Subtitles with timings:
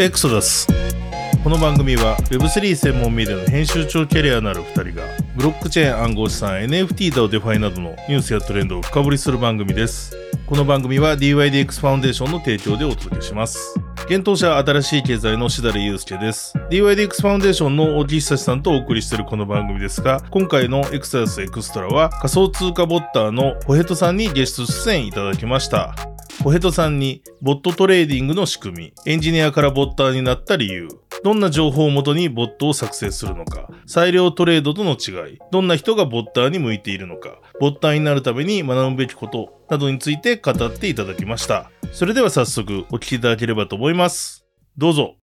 [0.00, 0.66] エクソダス。
[1.44, 5.06] この番組は Web3 専門メディアの編集長キャリアのある2人が
[5.36, 10.16] ブロックチェーン暗号資産 NFT だをデファイなどのニュースやトレンドを深掘りする番組です。
[10.46, 13.78] この番組は DYDX ファウンデーションの提供でお届けします。
[14.06, 16.54] 幻冬舎新しい経済の設楽悠介です。
[16.70, 25.94] DYDX ファウンデーションの小木久志さんとお送りしているこの番組ですが今回のエクソダスエクストラは仮想通貨ボッターのホヘトさんにゲスト出演いただきました。
[26.42, 30.88] ホヘトさんにボットトレーディングの仕組み、エンジニアからボッターになった理由、
[31.22, 41.70] どんな情報をもとにボットを作成するのか、裁量トレードとの違い、どんな人がボッターに向いているのか、ボッターになるために学ぶべきことなどについて語っていただきました。
[41.92, 44.46] それでは早速お聞きいただければと思います。
[44.78, 45.19] どうぞ。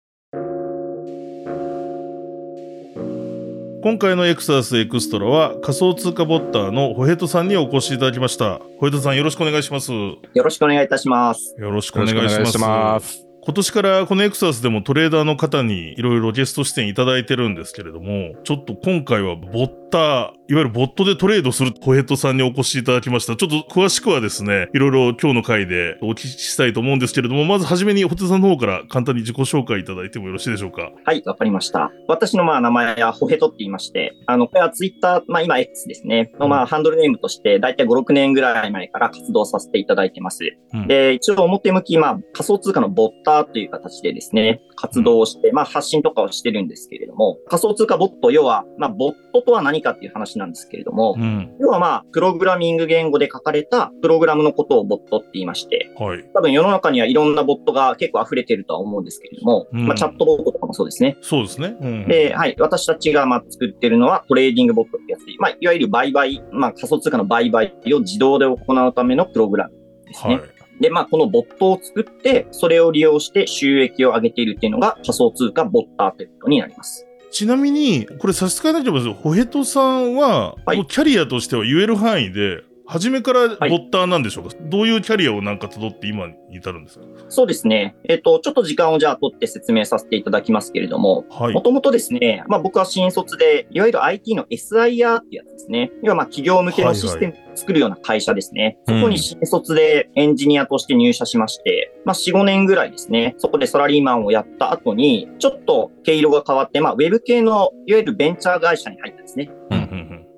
[3.83, 8.61] 今回のエクソダスエクストラは仮想通貨ボッターのホヘトさんにお越しいただきました。
[8.79, 9.91] ホヘトさんよろしくお願いします。
[9.91, 11.57] よよろしくお願いいたします。
[11.69, 12.33] ろしくお願いします。
[12.35, 23.37] よろしくお願いします今年からこのエクサスでもトレーダーの方にいろいろゲスト出演いただいてるんですけれども、ちょっと今回はボッター、いわゆるボットでトレードするホヘットさんにお越しいただきました。
[23.37, 30.91] ちょっと詳しくはですね、いろいろ今日の回でお聞きしたいと思うんですけれども、まずはじめにホヘットさんの方から簡単に自己紹介いただいてもよろしいでしょうか？
[31.05, 31.93] はい、わかりました。
[32.09, 40.41] 私のまあ名前はホヘトって言いまして、あの、これはツイッター、まあ今 X ですね、のまあハンドルネームとして、だいたい5、6年ぐらい前から活動させていただいてます。
[40.75, 51.57] うんで、一応表向き、まあ仮想通貨のボッターという形でですね、活動をして、まあ発信とかをしてるんですけれども、仮想通貨ボット、要は、まあボットとは何かっていう話なんですけれども、うん。
[51.61, 56.25] 要はまあ、プログラミング言語で書かれたプログラムのことをボットって言いまして、はい。
[56.35, 61.17] 多分世の中にはいろんなボットが結構溢れてるとは思うんですけれども、うんまあチャットボットとかもそうですね。
[61.21, 61.77] そうですね。
[61.81, 62.09] うん。
[62.09, 69.75] で、はい、私たちがまあ作ってるのはトレーディングボットってやつで、まあ、いわゆる売買、まあ仮想通貨の売買を自動で行うためのプログラム
[70.07, 70.37] ですね。
[70.37, 70.63] はい。
[70.81, 77.07] で、まあこのボットを作って、それを利用して収益を上げているっていうのが仮想通貨ボッターということになります。
[77.33, 80.77] ちなみに、これ差し支えなければホヘトさんは、はい。
[80.77, 87.05] もうキャリアとしては言える範囲で、初めからボッターなんでしょうか、どういうキャリアをなんか辿って今に至るんですか？
[87.29, 87.97] そうですね。
[88.05, 91.63] えっ、と、ちょっと時間をじゃあ取って説明させていただきますけれども、はいも。
[91.63, 95.91] ともとですね、まあ僕は新卒で、いわゆる IT の SIR ってやつですね。
[96.03, 98.63] 要はまあ企業向けのシステムを作るような会社ですね。
[98.87, 109.51] はいはいそこに新卒でエンジニアとして入社しまして、まあ4、5年ぐらいですね、そこでサラリーマンをやった後に、ちょっと毛色が変わって、まあウェブ系のいわゆるベンチャー会社に入ったんですね。
[109.71, 109.82] うんうん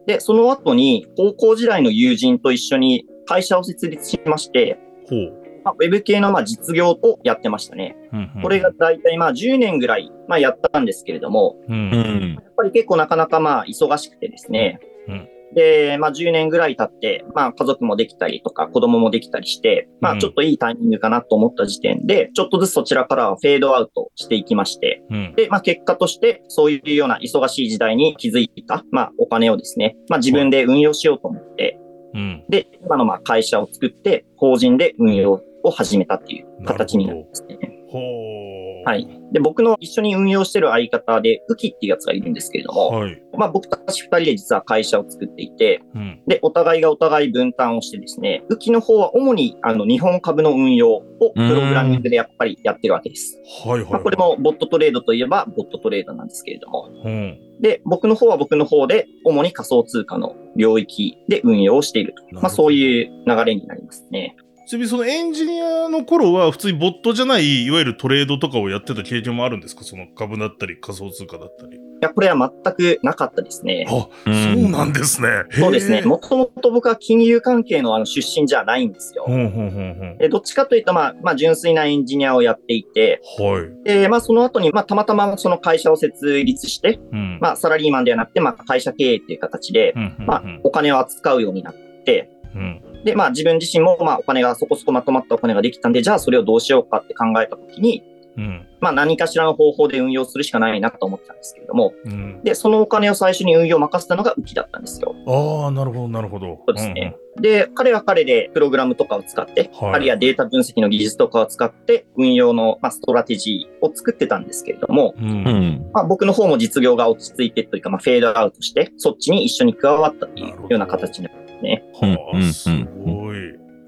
[0.07, 4.79] で、その後に高校時代の友人と一緒に会社を設立しまして、
[5.11, 5.45] うん、ほう。
[5.65, 7.97] まあ、ウェブ系のまあ実業をやってましたね。
[8.13, 12.35] うんうんこれが大体まあ10年ぐらいまあやったんですけれども、うん、ううんん。
[12.35, 14.79] やっぱり結構なかなかまあ忙しくてですね。
[15.09, 25.35] うんで、まあ10年ぐらい経って、まあ家族もできたりとか子供もできたりして、まうんあちょっといいタイミングかなと思った時点で、ちょっとずつそちらからはフェードアウトしていきまして、うん。
[25.37, 31.79] で、まあ結果としてそういうような忙しい時代に気づいた、まあお金をですね、まあ自分で運用しようと思って、
[32.15, 32.45] うん。
[32.49, 37.59] で、今のまあ会社を作って法人で運用を始めたっていう形になりますね。
[37.89, 38.74] ほう。
[38.85, 39.09] はい。
[39.33, 43.23] で、僕の一緒に運用してる相方で、ウキっていうやつがいるんですけれども、はい。
[43.37, 46.23] まあ僕たち二人で実は会社を作っていて、うん。
[46.27, 51.03] で、お互いがお互い分担をしてですね、ウキの方は主にあの日本株の運用を
[51.35, 53.41] プログラミングでやっぱりやってるわけです。
[53.67, 53.91] はいはい。
[53.93, 54.17] まあこれ。
[54.17, 57.39] もボットトレードといえばボットトレードなんですけれども、うん。
[57.61, 62.23] で、僕の方は僕の方で主に仮想通貨の領域で運用をしていると。
[62.33, 64.37] まあそういう流れになりますね。
[64.67, 69.85] ちなみにそのエンジニアの頃は普通にボットじゃない、いわゆるトレードとかをやってた経験もあるんですか？
[69.85, 71.77] その株だったり仮想通貨だったり。
[71.77, 73.87] いや、これは全くなかったですね。
[73.89, 75.29] あ、そうなんですね。
[75.53, 76.03] そうですね。
[76.03, 79.25] もともと僕は金融関係のあの出身じゃないんですよ。
[79.27, 83.85] ほんほんほんどっちかというと、まあ、まあ、純粋なエンジニアをやっていて、はい。
[83.85, 87.39] で、まあ、その後に、まあ、たまたまその会社を設立して、うん。
[87.41, 93.05] まあ、サラリーマンではなくて、まあ、会社経営っていう形でう、んうんうんまあ、お金を扱うようになって、うん。
[93.05, 98.03] で、まあ、自分自身も、まあ、お金がそこそこまとまったお金ができたんで、じゃあ、それをどうしようかって考えたときに、
[98.37, 98.67] うん。
[98.81, 102.43] まあ、何かしらの方法で運用するしかないなと思ってたんですけれども、うん。
[102.43, 105.15] で、そのお金を最初に運用を任せたのがウキだったんですよ。
[105.27, 106.59] ああ、なるほど、なるほど。
[106.67, 107.17] そうですね。
[107.41, 115.31] で、彼は彼でプログラムとかを使って、はいあるいはデータ分析の技術とかを使って、運用の、まあ、ストラテジーを作ってたんですけれども、うん。
[115.31, 115.47] うん。
[115.47, 115.91] うん。
[115.93, 121.83] まあ、僕の方も実業が落ち着いてというか、まあ、フェードアウトして、そっちに一緒に加わったっていうような形になりますね。
[121.95, 122.69] はあ、うんす
[123.05, 123.37] ごい。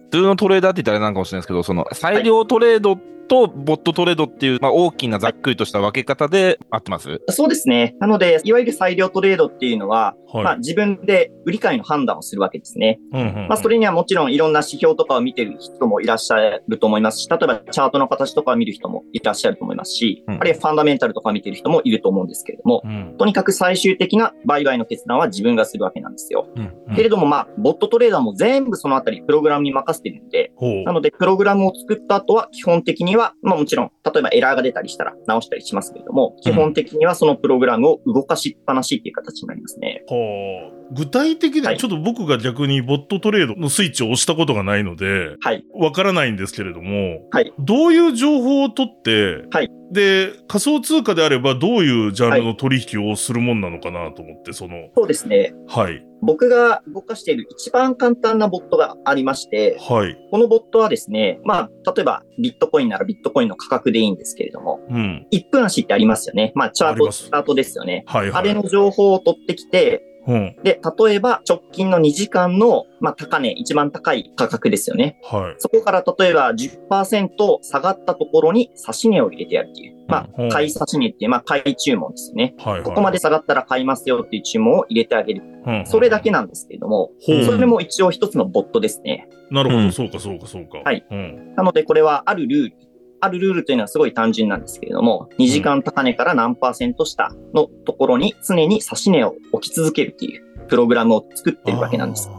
[0.06, 7.20] 普通のトレーダーって言ったらあれなんかもしれないですけど、その裁量トレードっとボットトレードっていう、まあ、大きなざっくりとした分け方で合ってます？
[7.28, 7.94] そうですね。
[8.00, 10.44] なので、いわゆる裁量トレードっていうのは、はい。
[10.44, 12.98] まあ、自分で売り買いの判断をするわけですね。
[13.12, 26.48] うんうんうんまあ、それにはもちろんいろんな指標とかを見てる人もいらっしゃると思いますし、例えばチャートの形とかを見る人もいらっしゃると思いますし、うんあるいはファンダメンタルとかを見てる人もいると思うんですけれども、うんとにかく最終的な売買の決断は自分がするわけなんですよ。
[26.56, 30.52] うんけれども、まあ、ボットトレーダーも全部そのあたりプログラムに任せてるんで、
[30.84, 40.02] なので、プログラムを作った後は、基本的には、まあもちろん、例えばエラーが出たりしたら直したりしますけれども、基本的にはそのプログラムを動かしっぱなしっていう形になりますね。
[40.08, 45.64] はあ具体的に、はいちょっと僕が逆にボットトレードのスイッチを押したことがないので、はい。
[45.74, 55.54] わからないんですけれども、はいどういう情報を取って、はいで、仮想通貨であればどういうジャンルの取引をするもんなのかなと思って、その、そうですね。
[55.68, 66.52] はい、僕が動かしている一番簡単なボットがありまして、はい、このボットはですね、まあ、例えばビットコインならビットコインの価格でいいんですけれども、うん、1分足ってありますよね。
[66.54, 68.04] まあ、チャート、チャートですよね。
[68.06, 68.40] はい、はい。
[68.40, 75.20] あれの情報を取ってきて、うん、で、例えば直近の2時間の、まあ、高値、一番高い価格ですよね。
[75.22, 75.54] はい。
[75.58, 77.28] そこから例えば10%
[77.62, 79.96] 下がったところに差し値を入れてやるっていう。
[80.08, 82.54] まうんあ、買い差し値っていう、まあ、買い注文ですよね。
[82.58, 82.82] はい、はい。
[82.82, 85.42] ここまで下がったら買いますよっていう注文を入れてあげる。
[85.66, 89.28] うん、それだけなんですけれども、ほうそれも一応一つのボットですね。
[89.50, 90.78] なるほど、うんそうか、そうか、そうか。
[90.78, 91.04] はい。
[91.10, 91.54] うん。
[91.56, 92.85] なので、これはあるルール。
[93.26, 102.30] あるルールというのはすごい単純なんですけれども、2時間高値から何パーセント下のところに常に差し値を置き続けるっていうプログラムを作ってるわけなんです。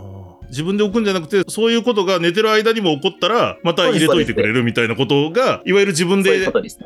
[0.49, 6.41] 自分で置くんじゃなくて、そういうことが寝てる間にも起こったら、また入れといてくれるみたいなことが、いわゆる自分で。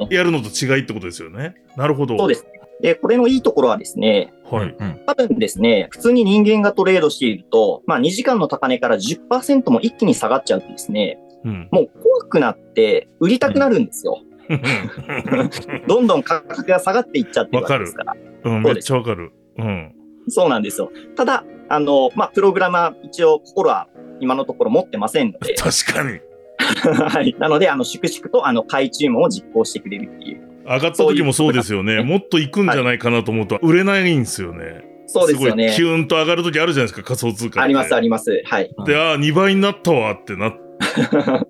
[0.09, 1.55] やるのと違いってことですよね。
[1.77, 2.17] なるほど。
[2.17, 2.61] そうですね。
[2.81, 4.75] で、これのいいところはですね、はい。
[4.77, 11.69] うん多分ですね、普通に人間がトレードしていると、まあ2時間の高値から10%も一気に下がっちゃうとですね、うん。
[11.71, 14.19] もう怖くなって売りたくなるんですよ。
[15.87, 18.15] どんどん価格が下がっていっちゃってるわけですから。
[18.43, 19.31] うん、めっちゃわかる。
[19.57, 19.95] うん。
[20.27, 20.91] そうなんですよ。
[21.15, 23.87] ただ、あの、まあ、プログラマー一応心は
[24.19, 26.19] 今のところ持ってませんので、 確かに。
[27.09, 27.35] はい。
[27.39, 30.41] なので、あの、粛々とあの、買い注文を実行してくれるっていう。
[30.63, 31.93] 上がった時もそうですよね。
[31.93, 34.85] そういうもっと行くんじゃないかなと思うと、売れないんですよね。
[35.07, 35.81] そうですよねキ。
[35.81, 37.61] ューンと上がる時あるじゃないですか、仮想通貨。
[37.61, 38.41] あります、あります。
[38.45, 38.69] はい。
[38.85, 40.70] で、ああ、2倍になったわってなっ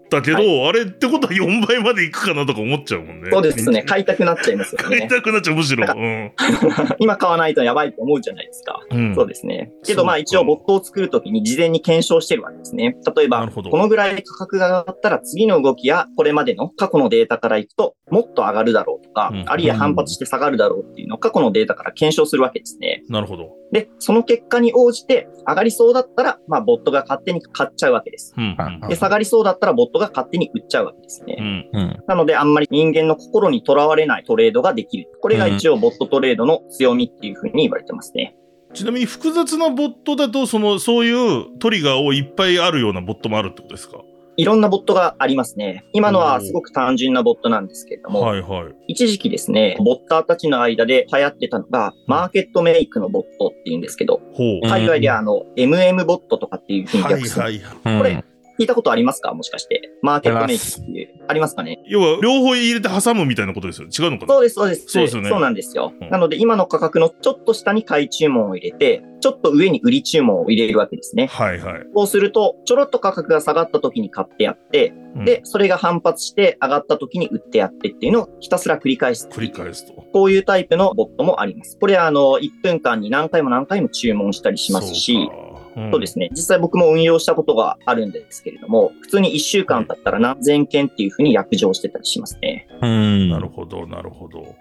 [0.10, 3.30] たけど、はあれってことは4倍まで行くかなとか思っちゃうもんね。
[3.32, 3.84] そうですね。
[3.88, 5.08] 買いたくなっちゃいますよ買いね。
[5.08, 5.86] たくなっちゃう、むしろ。
[7.00, 8.80] 今買わないとやばいと思うじゃないですか。
[8.92, 9.16] うん。
[9.16, 9.72] そうですね。
[9.86, 12.96] けど、まあ一応、ボットを作るときに事前に検証してるわけですね。
[13.16, 23.04] 例えば、このぐらい価格が上がったら次の動きや、これまでの過去のデータからいくと、もっと上がるだろうとか、うんあるいは反発して下がるだろうっていうのを過去のデータから検証するわけですね。
[23.10, 23.61] なるほど。
[23.72, 28.34] で、その結果に応じて、上がりそうだったら、まあ、ボットが勝手に買っちゃうわけです。
[28.38, 28.56] うん。
[28.58, 31.38] あで、下がりそうだったら、ボットが勝手に売っちゃうわけですね。
[31.74, 31.80] うん。
[31.80, 32.04] うん。
[32.08, 35.08] なので、あんまり人間の心にとらわれないトレードができる。
[35.22, 38.36] これが一応、ボットトレードの強みっていうふうに言われてますね。
[38.74, 44.02] ちなみに複雑なボットだと、その、そういうトリガーをいっぱいあるようなボットもあるってことですか？
[44.38, 45.86] いろんなボットがありますね。
[45.94, 48.74] 今のはすごく単純なボットなんですけれども、はいはい。
[48.88, 54.22] 一時期ですね、ボッターたちの間で流行ってたのが、マーケットメイクのボットっていうんですけど、
[54.64, 57.42] 海外ではあの、MM ボットとかっていうふうにはい略する。
[57.44, 57.56] はい。
[57.56, 58.24] うんこれ
[58.62, 59.34] 聞いたことありますか？
[59.34, 59.92] もしかして。
[60.04, 61.26] マーケットメイクっていう。
[61.28, 61.82] ありますかね？
[61.88, 63.88] 要は、両方入れて挟むみたいなことですよ。
[63.88, 64.34] 違うのかな？
[64.36, 64.86] そうです、そうです。
[64.88, 65.94] そうですよねなんですよ。
[66.00, 71.28] うんなので、今の価格のちょっと下に買い注文を入れて、ちょっと上に売り注文を入れるわけですね。
[71.28, 71.84] はいはい。
[71.94, 79.28] こうすると、ちょろっと価格が下がった時に買ってやって、うんで、それが反発して上がった時に売ってやってっていうのをひたすら繰り返す。
[79.32, 79.94] 繰り返すと。
[80.14, 81.78] こういうタイプのボットもあります。
[81.80, 86.30] これは、あの、1分間に何回も何回も注文したりしますし、そうんそうですね。
[86.32, 92.68] 実際僕も運用したことがあるんですけれども、普通に1週間経ったら何千件っていうふうに約定してたりしますね。
[92.82, 93.30] うん。
[93.30, 94.56] なるほど、なるほど。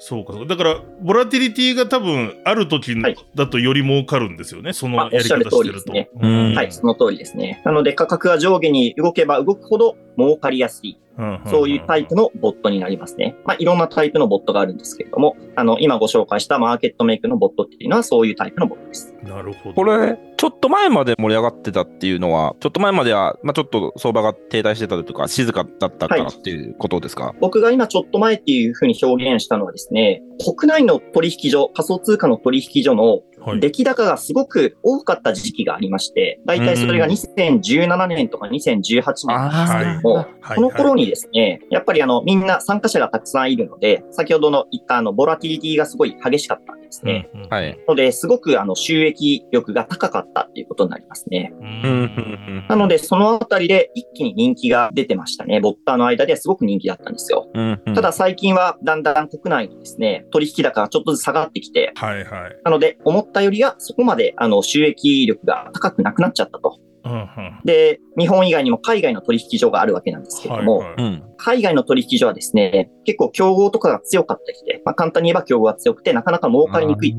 [0.00, 4.72] そうか、だから、ボラティリティが多分、ある時はいだとより儲かるんですよね。
[4.72, 5.56] そのあやり方してると。
[5.56, 7.60] おっしゃる通りですねうんはい、その通りですね。
[7.64, 11.07] なので価格が上下に動けば動くほど儲かりやすい、うん
[11.46, 13.36] そういうタイプのボットになりますね。
[13.44, 19.14] まあ、いろんなタイプのボットがあるんですけれども、あの、今ご紹介したマーケットメイクのボットっていうのはそういうタイプのボットです。
[19.22, 19.74] なるほど。
[19.74, 30.22] これ、ちょっと前まで盛り上がってたっていうのは、ちょっと前までは、まあちょっと相場が停滞してたりとか、静かだったからっていうことですか、僕が今ちょっと前っていうふうに表現したのはですね、
[30.56, 33.22] 国内の取引所、仮想通貨の取引所のはい。
[33.56, 40.56] 出来高がすごく多かった時期がありまして、大体それが2017年とか2018年ですけれども、はい。
[40.56, 47.30] この頃にですね、やっぱりあの、みんな参加者がたくさんいるので、先ほどの言ったあの、ボラティリティがすごい激しかったですね。
[47.34, 47.78] うんうんはい。
[47.86, 51.52] ので、すごくあの収益力が高かったっていうことになりますね。
[51.60, 55.60] うんうんなので、そのあたりで一気に人気が出てましたね。
[55.60, 57.48] ボッターの間ではすごく人気だったんですよ。
[57.54, 62.60] うんうんただ最近はだんだん国内のですね、取引高がちょっとずつ下がってきて、はいはい。
[62.64, 66.78] なので、思ったよりはそこまであの収益力が高くなくなっちゃったと。
[67.08, 67.60] うんうん。
[67.64, 71.02] で、日本以外にも海外の取引所があるわけなんですけれども、はいはい。
[71.02, 71.22] うん。
[71.36, 77.16] 海外の取引所はですね、結構競合とかが強かったりして、まあ簡単に言えば競合が強くて、なかなか儲かりにくい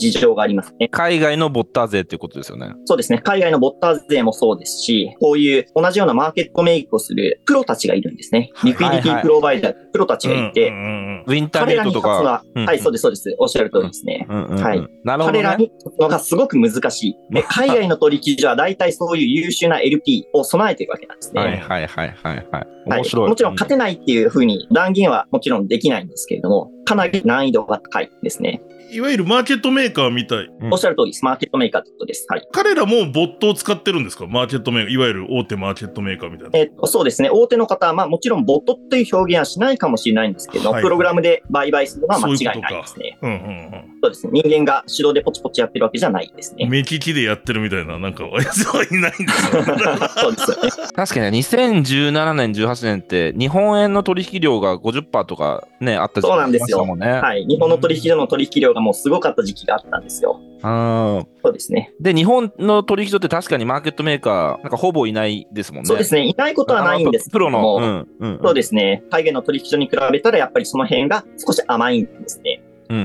[0.00, 0.88] 事情がありますね。
[0.88, 2.72] 海外のボッター勢っていうことですよね。
[2.86, 3.18] そうですね。
[3.18, 8.50] 海外のボッター勢もそうですし、こういう同じようなマーケットメイクをするプロたちがいるんですね。
[8.54, 13.36] はい liquidity provider、プロたちがいて、うんうんうんウィンター彼らにビートと勝つのはか。、はい、そうでです、そうです。
[13.38, 14.26] おっしゃる通りですね。
[14.28, 15.38] うんうんうんはいなるほどね。
[15.38, 17.34] 彼らに勝つのがすごく難しい。
[17.34, 21.40] で 海外の取引所は大体そういう優秀な LP を備えてるわけなんですね。
[21.40, 22.46] はいはいはいはいはい。
[22.50, 23.28] はい面白い。
[23.28, 28.62] もちろん勝てないっていうふうに断言はもちろんできないんですけれども、かなり難易度が高いですね。
[28.92, 30.46] いわゆるマーケットメーカーみたい。
[30.60, 31.24] うんおっしゃる通りです。
[31.24, 32.26] マーケットメーカーってことです。
[32.28, 32.48] はい。
[32.52, 34.26] 彼らもボットを使ってるんですか？
[34.26, 36.58] マーケットメーカー、いわゆる大手マーケットメーカーみたいな。
[36.58, 37.30] えっと、そうですね。
[37.30, 43.18] 大手の方は、まあもちろんボットという表現はしないかもしれないんですけど、はいプログラムで売買するのは間違いそういうことかないですね。
[43.22, 43.70] うんうん
[44.02, 44.32] そうですね。
[44.42, 46.58] 人間が手動でポチポチやってるわけじゃないですうん。
[46.58, 46.68] ね。
[46.70, 49.62] 目利きでやってるみたいな、なんか、やつはいないんですよ。
[50.08, 50.70] そうですよね。
[50.96, 57.20] 確かにね、2017年、18年って、日本円の取引量が50%とかね、あった時期そうなんですよありましたもんね。
[57.20, 57.44] はい。
[57.46, 60.40] 日本の取引所の取引量がもうすごかった時期があったんですよ。
[60.62, 61.92] うんそうですね。
[62.00, 65.86] で、日本の取引所って確かにマーケットメーカー、なんかほぼいないですもんね。
[65.86, 66.26] そうですね。
[66.26, 67.86] いないことはないんですけプロども、の。
[67.86, 69.02] うんうんうんそうですね。
[69.10, 72.62] 海外の取引所に比べたらやっぱりその辺が少し甘いんですね。
[72.88, 73.02] ううんん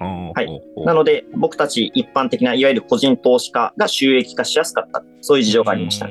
[0.00, 5.02] うんはいなので、僕たち一般的ないわゆる個人投資家が収益化しやすかった。
[5.20, 6.08] そういう事情がありました。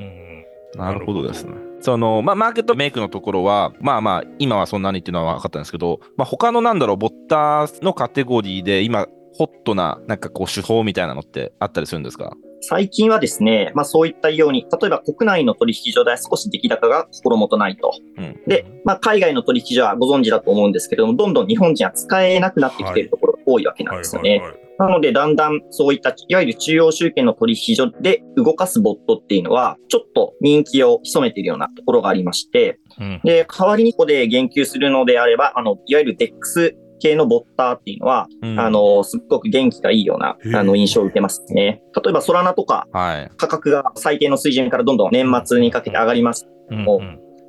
[0.75, 1.53] なるほどですね。
[1.81, 12.35] その、まあ、マーケットメイクのところは、まあまあ、今はそんなにっていうのは分かったんですけど、まあ、他のなんだろう、ボッターのカテゴリーで、今、ホットな、なんかこう、手法みたいなのってあったりするんですか？
[12.61, 17.93] 最近はですね、まあそういったように、例えば国内の取引所では少し出来高が心もとないと。
[18.17, 18.41] うん。
[18.47, 24.41] で、まあ海外の取引所はご存知だと思うんですけれども、どんどん日本人は使えなくなってきているところが多いわけなんですよね。
[24.79, 41.81] なので、だんだんそういった、いわゆる中央集権の取引所で動かすボットっていうのは、ちょっと人気を潜めているようなところがありまして、うんで、代わりにここで言及するのであれば、あの、いわゆる DEX 系のボッターっていうのは、うんあ、の、すっごく元気がいいような、あの、印象を受けますね。
[41.95, 43.31] 例えば、ソラナとか、はい。
[43.37, 46.47] 価格が最低の水準からどんどん年末にかけて上がります。
[46.69, 47.01] うんお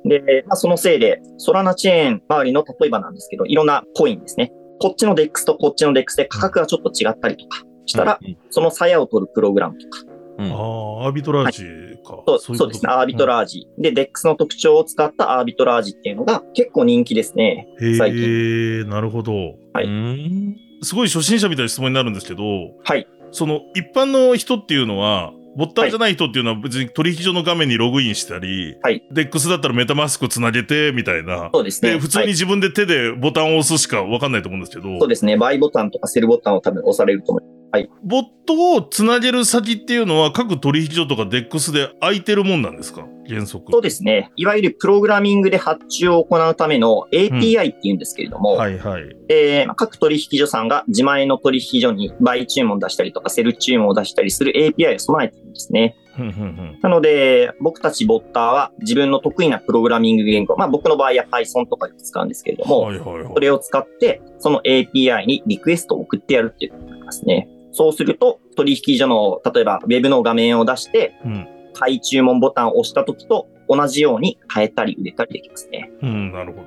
[0.03, 4.51] で、まあ、そのせいで、ソラナチェーン周りの例えばなんですけど、いろんなコインですね。
[4.79, 9.99] こっちの DEX とこっちの DEX で価格がちょっと違ったりとかしたら、うんその鞘を取るプログラムとか、
[10.37, 10.55] うんあ
[11.03, 11.63] あ、アービトラージ
[12.03, 12.23] か。
[12.25, 13.67] そうそうですね、アービトラージ。
[13.77, 17.67] で、DEX の特徴を使ったアービトラージっていうのが結構人気ですね。
[17.81, 19.33] ー最へえ、なるほど。
[19.73, 22.43] はいうんすごい初心者みたいな質問になるんですけど、
[22.83, 23.07] はい。
[23.31, 29.03] その一般の人っていうのは、ボッターじゃない人っていうのは別に取引所の画面にログインしたり、はい。
[29.11, 31.49] DEX だったらメタマスクつなげて、みたいな。
[31.53, 31.93] そうですね。
[31.93, 35.37] で、普通にはい自分で手でボタンを押すしかわかんないと思うんですけど、そうですね。
[35.37, 37.60] buy ボタンとか sell ボタンを多分押されると思います。
[38.03, 43.05] ボットをつなげる先っていうのは各取引所とか DEX で空いてるもんなんですか？
[43.27, 43.71] 原則。
[43.71, 44.31] そうですね。
[44.35, 49.03] いわゆるプログラミングで発注を行うための API っていうんですけれども、はいはい。
[49.27, 55.95] でまあ各取引所さんが自前の取引所に売注文を出したりとかセル注文を出したりする API を備えてるんですね。
[56.13, 63.39] ふんふんふんなので、僕たちボッターは自分の得意なプログラミング言語、まあ僕の場合は Python とかで使うんですけれども、はいはいはいそ。
[63.39, 67.47] れを使って、その API にリクエストを送ってやるっていうことになりますね。
[67.71, 71.47] そうすると、取引所の、例えば Web の画面を出して、うん。
[71.73, 75.91] 買い注文ボタンを押した時と同じように変えたり売れたりできますね。
[76.01, 76.65] うん、なるほど。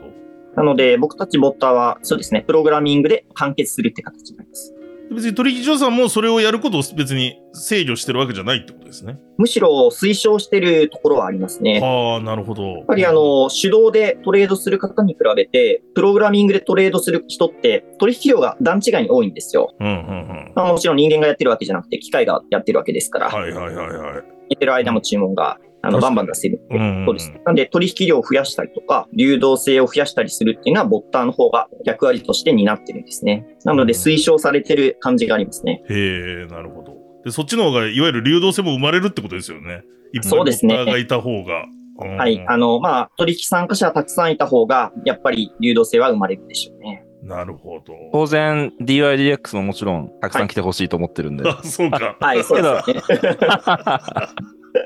[0.56, 4.73] なので、僕たちボッターは、そうですね、プログラミングで完結するって形になります。
[5.10, 9.18] 別に取引所さんもそれをやることを別に制御してるわけじゃないってことですね。
[9.38, 11.74] むしろ推奨してるところはありますね。
[11.74, 12.84] やっはあ、なるほど。
[12.86, 19.74] ぱりあの、手動でトレードする方に比べて、プログラミングでトレードする人って取引量が段違いに多いんですよ。
[19.80, 20.52] うんうんうん。
[20.54, 24.22] まあ、もちろん人間がやってるわけじゃなくて、機械がやってるわけですから、はいはいはいはい。
[24.50, 26.60] 寝てる間も注文があのバンバン出せる
[27.06, 27.32] そうです。
[27.44, 33.46] なんで取引量を増やしたりとか、流動性を増やしたりするっていうのは、ボッターの方が役割として担ってるんですね。
[33.64, 35.82] なので推奨されてる感じがありますね。
[35.88, 36.94] へえ、なるほど。
[37.24, 39.82] で、そっちの方が、いわゆる流動性も生まれるってことですよね。
[40.22, 41.64] そうですねボッターがいた方が。
[41.64, 42.44] うんはい。
[42.48, 47.04] あの、まあ、取引参加者がたくさんいた方が、やっぱり流動性は生まれるでしょうね。
[47.22, 47.94] なるほど。
[48.12, 51.48] 当然、DYDX ももちろんたくさん来てほしいと思ってるんで。
[51.48, 52.16] あ、そうか。
[52.20, 52.98] はい、そうですね。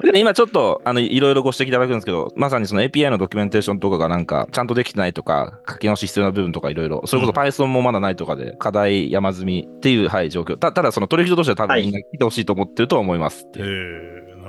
[0.03, 10.59] で今ちょっと、あの、いろいろご指摘いただくんですけど、まさにその API のドキュメンテーションとかがなんか、ちゃんとできてないとか、書き直し必要な部分とかいろいろ、それこそ Python もまだないとかで、課題山積みっていう、はい、状況。
[10.59, 13.67] たただ、その取引所としては多分みんな来てほしいと思ってるとは思いますってへい。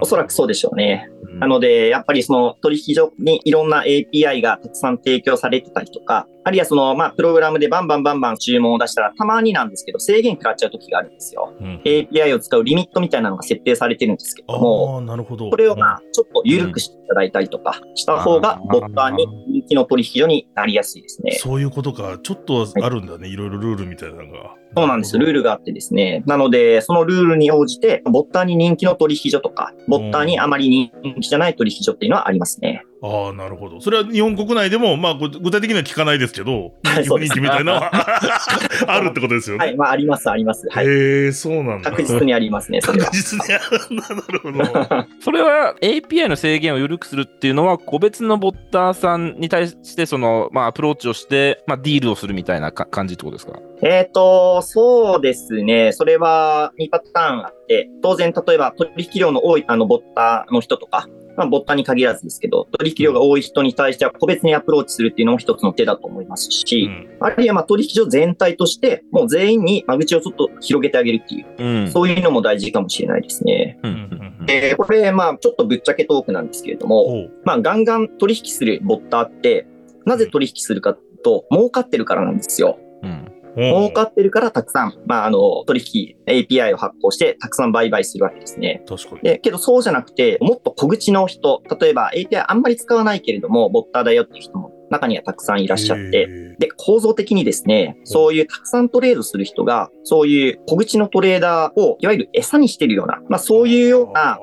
[0.01, 1.10] おそらくそうでしょうね。
[1.24, 11.53] うんなので、やっぱりその取引所にいろんな API がたくさん提供されてたりとか、あるいはその、まあ、プログラムでバンバンバンバン注文を出したら、たまになんですけど、制限食らっちゃう時があるんですよ。
[11.59, 11.81] うん。
[11.85, 15.51] API を使うリミットみたいなのが設定されてるんですけども、なるほど。
[15.51, 21.33] これをまあ、ちょっと緩くしていただいたりとかした方がう、んボッターに人気の取引所になりやすいですね。
[21.33, 22.17] そういうことか。
[22.23, 23.27] ちょっとあるんだね。
[23.27, 24.55] いろいろルールみたいなのが。
[24.75, 25.17] そうなんです。
[25.17, 26.23] ルールがあってですね。
[26.25, 32.83] なので、そのルールに応じて、ボッターに人気の取引所とか、ボッターにあまり人気じゃない取引所っていうのはありますね。
[33.01, 33.79] ああ、なるほど。
[33.81, 37.91] それは日本国内でも、まあ、ぐ具体的には聞かないですけど、はいそうです人気みたいなのは
[38.88, 39.65] あるってことですよね。
[39.65, 39.77] はい。
[39.77, 40.67] まあ、あります、あります。
[40.69, 40.85] はい。
[40.85, 41.89] へえ、そうなんだ。
[41.91, 43.17] 確実にありますね、それは確。
[43.17, 44.09] 実にあるんだ。
[44.09, 45.05] なるほど。
[45.23, 53.59] それは API の制限を緩くするっていうのは、個別のボッターさんに対して、その、まあ、アプローチをして、まあ、ディールをするみたいなか感じってことですか？
[53.81, 55.91] えっと、そうですね。
[55.93, 61.07] それは2パターンあって、当然、例えば取引量の多い、あの、ボッターの人とか、
[61.38, 71.91] まあ、ボッターに限らずですけど、取引量が多い人に対しては個別にアプローチするっていうのも一つの手だと思いますうし、んあるいはまあ取引所全体として、もう全員に間口をちょっと広げてあげるっていう、うん。
[71.91, 73.79] そういうのも大事かもしれないですね。
[73.83, 79.67] うんうんうんで、これ、まあ、ちょっとぶっちゃけトークなんですけれども、まあ、ガンガン取引するボッターって、
[80.05, 82.79] なぜ取引するかと、儲かってるからなんですよ。
[83.03, 83.38] うん。
[83.55, 88.83] 儲かってるからたくさん、まあ、あの、取引、API を発行して、たくさん売買するわけですね。
[88.87, 89.21] 確かに。
[89.21, 104.39] で、けどそうじゃなくて、もっと小口の人、例えば API あんまり使わないけれども、ボッターだよっていう人も中にはたくさんいらっしゃって、へで、構造的にですね、そういうたくさんトレードする人が、そういう小口のトレーダーを、いわゆる餌にしてるような、まあそういうような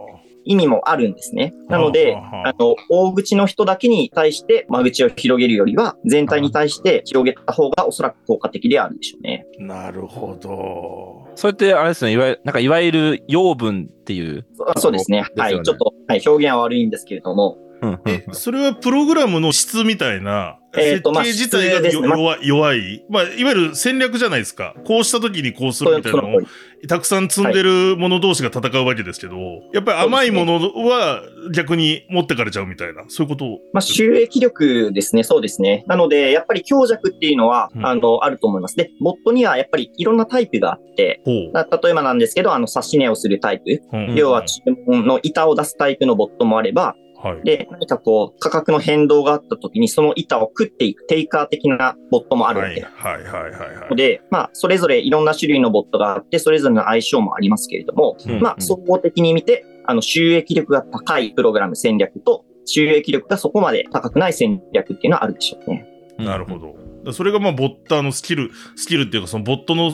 [0.47, 1.53] 意味もあるんですね。
[1.69, 9.47] なので、はあの、大口の人だけに対して間口を広げるよりは、全体に対して広げた方がおそらく効果的であるでしょうね。
[9.59, 11.29] なるほど。
[11.35, 14.47] それって、あれですね、いわゆる、なんかいわゆる養分っていう。
[14.75, 15.27] そそうですね。
[15.37, 15.63] はい。
[15.63, 17.59] ちょっと、はい、表現は悪いんですけれども、
[18.07, 23.05] え、それはプログラムの質みたいな、設えーとまあ計自体が弱い、弱い。
[23.09, 24.75] まあ、いわゆる戦略じゃないですか。
[24.87, 26.41] こうした時にこうするみたいなのを
[26.87, 29.37] たくさん積んでるもの同士が戦うわけですけど、
[29.73, 31.23] やっぱり甘いものは
[31.55, 35.23] 逆に持ってかれちゃうみたいな、そういうことまあ、収益力ですね。
[35.23, 35.85] そうですね。
[35.87, 37.87] なので、やっぱり強弱っていうのは、うん。
[37.87, 38.77] あの、あると思います。
[38.77, 44.15] で、ボットにはやっぱりいろんなタイプがあって、例えばなんですけど、あの、指し値をするタイプ、うん。
[44.15, 47.43] 要は注文の板を出すタイプのボットもあれば、はい。
[47.45, 53.97] で、何かこう、価格の変動があった時にその板を食っていくテイカー的なボットもあるわはいけはいはいはいはいの。
[53.97, 65.87] で、まあ、それぞれいろんな種類のボットがあって、それぞれの相性もありますけれども、うんまあ、総合的に見て、あの、収益力が高いプログラム戦略と、収益力がそこまで高くない戦略っていうのはあるでしょうね。
[66.19, 66.59] なるほ。
[66.59, 67.13] ど。
[67.13, 69.93] それがまあボッターのスキル、スキルっていうかそのボットの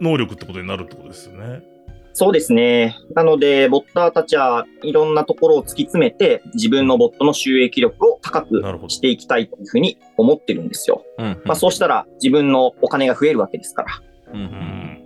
[0.00, 1.62] 能力ってことになるってことですよね。
[2.18, 2.98] そうですね。
[3.14, 11.04] なので、ボッターたちはいろんなところを突き詰めて、自分のボットの収益力を高くしていきたいというふうに思ってるんですよ。
[11.16, 14.02] うんうんまあ、そうしたら自分のお金が増えるわけですから、
[14.32, 14.98] うんううんん。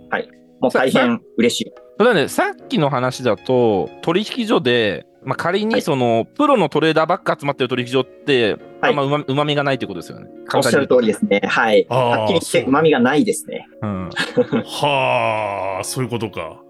[0.59, 1.73] もう大変嬉しい。
[1.99, 10.27] それはね、さっきの話だと、取引所で、まあ、仮はいにその、プロのトレーダーばっか集まってる取引所って、はいあんまうまうまみがないってことですよね。
[10.53, 11.41] おっしゃる通りですね。
[11.45, 11.85] はい。
[11.89, 13.67] はっきり言ってそう旨味がないですね。
[13.81, 14.09] うん、
[14.65, 16.62] はあ、そういうことか。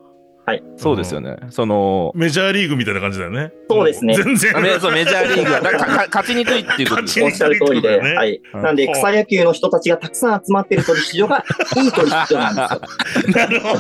[0.76, 1.38] そうですよね。
[1.50, 3.54] その、メジャーリーグみたいな感じだよね。
[3.70, 4.58] そうですねも全然。
[4.58, 8.00] あメジャーリーグは だか勝ちにくいっていうことですおっしゃる通りで。
[8.00, 8.42] はい。
[8.54, 11.46] うんなんで、草野球の人たちがたくさん集まってる取引所が
[11.78, 13.32] いい取引所なんですよ。
[13.36, 13.78] なるほ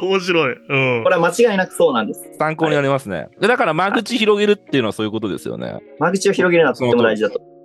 [0.00, 0.06] ど。
[0.06, 0.52] 面白い。
[0.52, 1.10] うんこ。
[1.10, 2.24] れは間違いなくそうなんです。
[2.38, 3.28] 参考になりますね。
[3.40, 5.78] でだから間口広げるっていうのはそういうことですよね。
[5.98, 7.57] 間口を広げるのはとっても大事だと。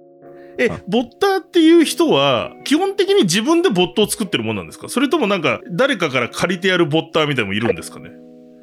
[0.57, 4.89] え、ボッターっていう人は、基本的に自分でボットを作ってるもんなんですか？
[4.89, 8.11] それともなんか、誰かから借りてやるボッターみたいなのもいるんですかね？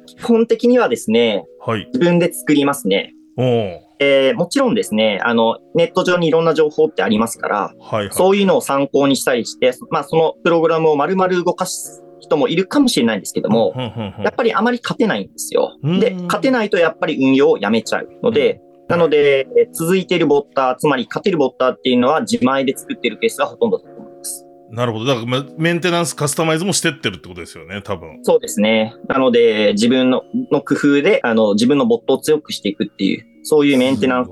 [0.07, 1.85] 基本的にはですね、はい。
[1.93, 3.13] 自分で作りますね。
[3.37, 8.09] おーえーもちろんですね、あの、ネット上にいろんな情報ってありますから、はいはい。
[8.11, 15.77] そういうのを参考にしたりして、まあ、そのプログラムを丸々動かす人もいるかもしれないんですけども、うんうんうんやっぱりあまり勝てないんですよ。
[15.83, 18.59] うんで、勝てないとやっぱり運用をやめちゃうので、
[18.91, 24.45] なので、え続いているボッター、つまり勝てるボッターっていうのは自前で作っているケースがほとんどだと思います。
[24.71, 25.05] なるほど。
[25.05, 28.19] だから、まメンテナンス、カスタマイズもしてってるってことですよね、多分。
[28.23, 28.95] そうですね。
[29.09, 34.29] なので、自分のの工夫で、あの、自分のボットを強くしていくっていう、そういうメンテナンス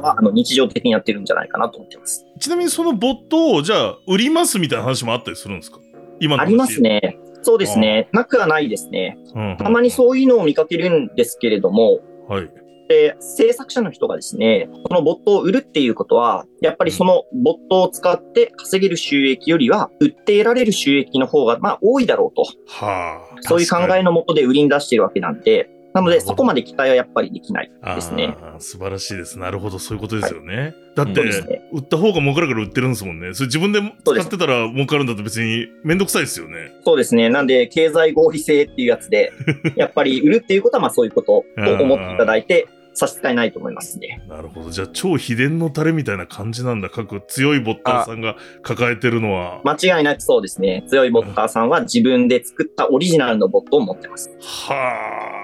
[0.00, 2.24] は、あの、日常的にやってるんじゃないかなと思ってます。
[2.38, 5.78] ちなみにそのボットを、じゃあ、売りますみたいな話もあったりするんですか？
[6.20, 6.80] 今の話あります。
[6.80, 7.18] ね。
[7.42, 8.08] そうですね。
[8.12, 9.18] なくはないですね。
[9.34, 12.48] うんうんたまにそういうのを見かけるんですけれども、はい。
[12.88, 22.44] で、制作者の人がですね、このボットを売るっていうことは、やっぱりそのボットを使って稼げる収益よりは、売って得られる収益の方が、まあ、多いだろうと。
[22.66, 23.42] はあ。
[23.42, 28.36] そういう考えのもとで売りに出しているわけなんで、なので、そこまで期待はやっぱりできないですね。
[28.58, 29.38] 素晴らしいです。
[29.38, 30.74] なるほど、そういうことですよね。
[30.94, 33.34] だって、ね売った方が儲かるから売ってるんですもんね。
[33.34, 36.72] それ自分で使ってたら儲かるんだと別にめんどくさいですよね。
[36.84, 37.28] そうですね。
[37.28, 39.32] なんで、経済合理性っていうやつで、
[39.76, 44.22] やっぱり売るっていうことは、まあそういうことと思っていただいて、差し支えないと思いますね。
[44.28, 44.70] なるほど。
[44.70, 46.90] じゃあ、超秘伝のタレみたいな感じなんだ。
[46.90, 49.60] 各強いボッターさんが抱えてるのは。
[49.64, 50.84] 間違いなくそうですね。
[50.88, 54.30] 強いボッターさんは自分で作ったオリジナルのボットを持ってます。
[54.40, 54.74] は
[55.38, 55.41] あ。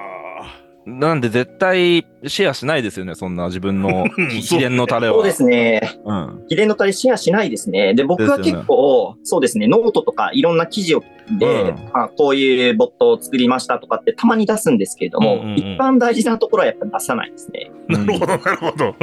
[0.89, 5.15] なんで絶対シェアしないですよね、そんな自分のうん秘伝のタレは。
[5.15, 5.99] そうですね。
[6.05, 6.45] うん。
[6.49, 7.95] 秘伝のタレシェアしないですね。
[7.95, 11.05] で、僕は結構、そうですね、ノートとかいろんな記事を
[11.39, 17.71] で、うんあこういうボットを作りましたとかってたまに出すんですけれども、うんうんうん一番大事なところはやっぱ出さないですね。
[17.89, 18.95] なるほど、なるほど。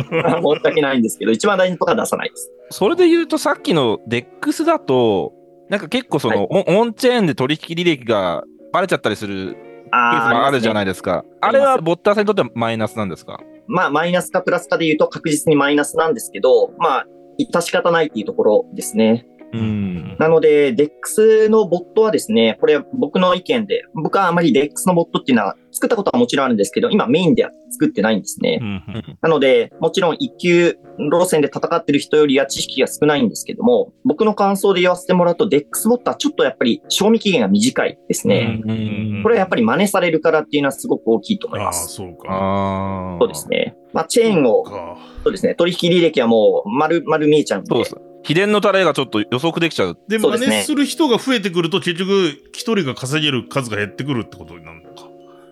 [0.56, 2.52] 申し訳ないんですけど、一番大事なところは出さないです。
[2.71, 5.34] それで言うと、さっきの DEX だと、
[5.69, 8.43] なんか結構その、オンオンチェーンで取引履歴が
[8.74, 9.58] バレちゃったりする
[9.91, 11.24] あもあるじゃないいですか。
[11.41, 13.39] ああれはボッターさんにとってはマイナスなんですか？
[13.67, 17.06] まあ、マイナスかプラスかで言うと確実にマイナスなんですけど、まあ、
[17.39, 19.26] 致し方ないっていうところですね。
[19.53, 20.15] うん。
[20.19, 28.60] なので、DEX のボットはですね、これ僕の意見で、僕はあまり DEX のボットっていうのは作ったことはもちろんあるんですけど、今メインでは作ってないんですね。
[28.62, 28.84] うん
[29.21, 38.62] なので、もちろん一級路線で戦ってる人よりは知識が少ないんですけども、僕の感想で言わせてもらうと、DEX ボットはちょっとやっぱり賞味期限が短いですね。
[38.65, 41.93] うんこれはやっぱり真似されるからっていうのはすごく大きいと思いああ、ます。
[41.95, 42.31] そうか。
[42.31, 43.17] ああ。
[43.19, 43.75] そうですね。
[43.93, 47.69] まあ、チェーンを、かそうですね、取引履歴はもう丸、丸見えちゃうんで。
[47.69, 47.95] そうです。
[48.26, 49.98] 秘伝のタレがちょっと予測できちゃう。
[50.08, 55.08] で、真似する人が増えてくると、結局、一人が稼げる数が減ってくるってことになるのか。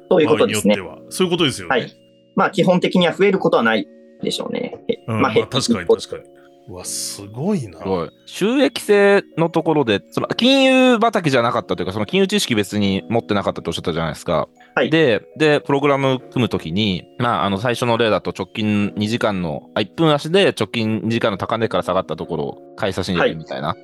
[0.10, 0.76] そういうことですね。
[0.76, 1.12] 場合によっては。
[1.12, 1.70] そういうことですよね。
[1.70, 1.94] はい。
[2.36, 3.88] まあ、基本的には増えることはない
[4.24, 4.76] でしょうね。
[5.08, 6.24] うん、まあ、まあ、確かに確かに。
[6.68, 7.80] うわ、すごいな。
[7.80, 8.10] すごい。
[8.26, 14.48] 収益性のところで、その金融畑じゃなかったというか、その金融知識別に持ってなかったっておっしゃったじゃないですか。
[14.76, 23.76] はいで、で、プログラム組むときに、まあ、あの、最初の例だと直近2時間の、あ、1分足で直近2時間の高値から下がったところを買い差しに入れるみたいな。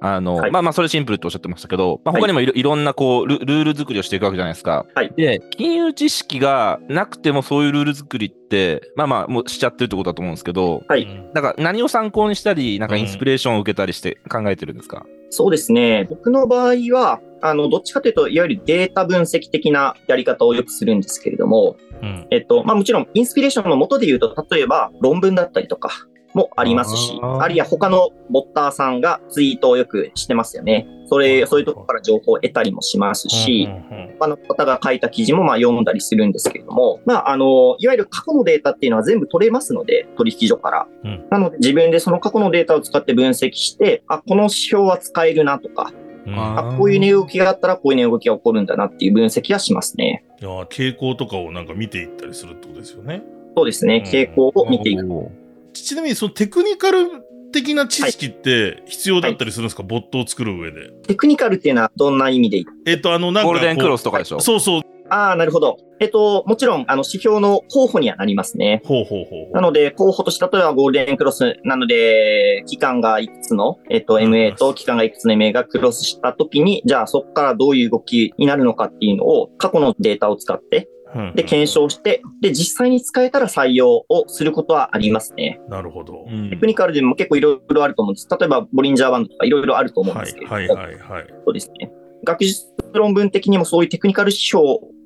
[0.00, 4.86] あの、はいまあまあ、それシンプルっておっしゃってましたけど、まあ、他にもいろ,、い、ろんなこうル、ルール作りをしていくわけじゃないですか。
[4.94, 16.06] はいで、金融知識がなくてもそういうルール作りって、まあまあ、もうしちゃってるってことだと思うんですけど、はいうんなんか何を参考にしたり、なんかインスピレーションを受けたりして考えてるんですか、そうですね。
[16.08, 22.26] 僕の場合は、あの、どっちかというと、いわゆるデータ分析的なやり方をよくするんですけれども、うん。
[22.30, 30.86] えっと、まあもちろん、インスピレーションの元で言うと、例えば論文だったりとかもありますし、あるいは他のボッターさんがツイートをよくしてますよね。
[31.06, 40.86] それ、そういうところから情報を得たりもしますしう、んうんうん他の方が書いた記事もまあ読んだりするんですけれども、まあ、あの、いわゆる過去のデータっていうのは全部取れますので、取引所から。
[41.04, 45.92] うんなので、自分でその過去のデータを使って分析して、あ、この指標は使えるなとか、
[46.26, 50.24] うんああ、こういう値動きがあったらこういう値動きが起こるんだなっていう分析はしますね。
[50.40, 53.22] いや傾向とかをなんか見ていったりするってことですよね。
[53.56, 54.02] そうですね。
[54.04, 55.06] うん傾向を見ていく。
[55.12, 55.45] おー
[55.84, 57.08] ちなみにそのテクニカル
[57.52, 60.90] 的な知識って必要だったりするんですか、ボットを作る上で。
[61.06, 62.64] テクニカルっていうのはどんな意味で？
[62.86, 63.48] えっと、あの、なんか。
[63.48, 64.82] ゴールデンクロスとかでしょ、そうそう。
[65.08, 65.78] ああ、なるほど。
[66.00, 68.82] えっと、もちろん、あの、指標の候補にはなりますね。
[68.84, 69.54] ほうほうほうほう。
[69.54, 80.95] なので、候補として、例えばゴールデンクロスなので、期間がいくつの、えっと、MA と期間がいくつの MA がクロスしたときに、じゃあそこからどういう動きになるのかっていうのを、過去のデータを使って、うん
[81.34, 85.60] で、検証して、で、実際に使えたら採用をすることはありますね。
[85.68, 86.26] なるほど。
[86.28, 88.28] うんテクニカルでも結構いろいろあると思うんです。
[88.30, 91.26] 例えば、ボリンジャーバンドとかいろいろあると思うんはいですけれども、はいはいはい。
[91.44, 91.90] そうですね。
[92.24, 94.64] 学術論文的にもそういうテクニカル指標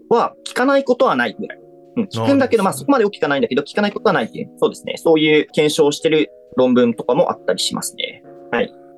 [0.09, 1.59] は聞かないことはないぐらい。
[1.97, 4.95] うん、聞くんだけど、まあそこまで大きくはないんだけど、聞かないことはないっていう、そうですね。
[4.97, 8.23] そういう検証をしてる論文とかもあったりしますね。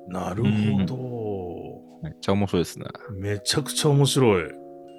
[0.07, 2.01] なるほど。
[2.03, 2.85] めっちゃ面白いですね。
[3.11, 4.43] めちゃくちゃ面白い。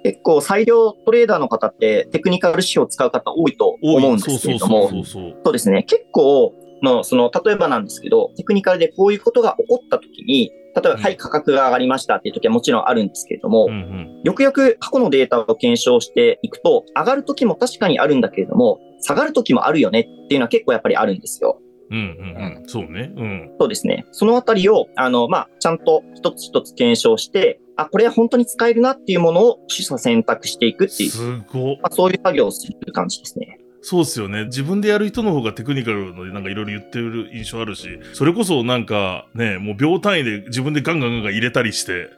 [0.05, 5.81] 結構裁量トレーダーの方ってテクニカル指標を使う方多いと思うんですけれども、そうですね。
[5.81, 13.75] 結構の、その、例えばなんですけど、テクニカルでこういうことが起こったときに、例えば、うんはい、価格が上がりましたっていう時はもちろんあるんですけれども、そう。
[13.75, 14.21] うんうん。
[14.23, 21.59] よくよく過去のデータを検証していくと、上がる時も確かにあるんだけれども、下がる時もあるよねっていうのは結構やっぱりあるんですよ。
[21.91, 22.63] うんうんうん。
[22.67, 23.11] そうね。
[23.15, 23.51] うん。
[23.59, 24.05] そうですね。
[24.11, 31.75] そのあたりを、あの、まあ、ちゃんと一つ一つ検証して、あ、これは本当に使えるなっていうものを取捨選択していくっていう、すご。
[31.77, 33.59] まあ、そういう作業をする感じですね。
[33.81, 34.45] そうですよね。
[34.45, 42.09] 自分でやる人の方がテクニカルのなんかいろいろ言ってる印象あるし、それこそなんかね、もう秒単位で自分でガンガンガンガン入れたりして、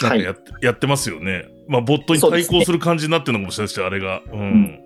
[0.00, 1.48] なんかやって,、やってますよね。
[1.68, 4.22] まあ、ボットに対抗する感じになってるのかもしれないですし、あれが。
[4.32, 4.80] うん。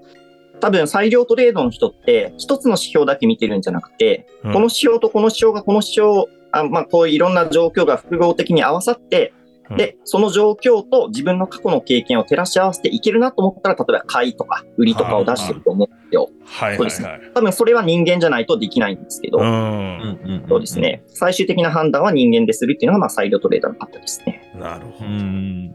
[0.61, 9.40] 多分裁量トレードの人って一つの指標だけ見てるんじゃなくて、うんこの指標とこの指標がこの指標、あまあこういういろんな状況が複合的に合わさって、うん
[9.77, 16.29] で、その状況と自分の過去の経験を照らし合わせていけるなと思ったら、例えば買いとか売りとかを出してると思うんですよ。
[16.44, 17.31] はいそうですはいはい。
[17.35, 19.44] 多分それは人間じゃないとできないんですけど、うん。
[19.44, 20.81] うんうんそうです。
[20.81, 21.05] ね。
[21.07, 24.53] 最終的な判断は人間でするっていうのが、まあ、裁量トレーダーの方ですね。
[24.57, 25.11] うなるほど。
[25.11, 25.75] ん。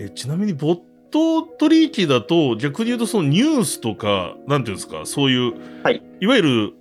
[0.00, 0.80] えちなみに、ボッ
[1.14, 6.72] ト取引だと、逆に言うと、そのニュースとか、なんていうんですか、そういう、はい、いわゆる、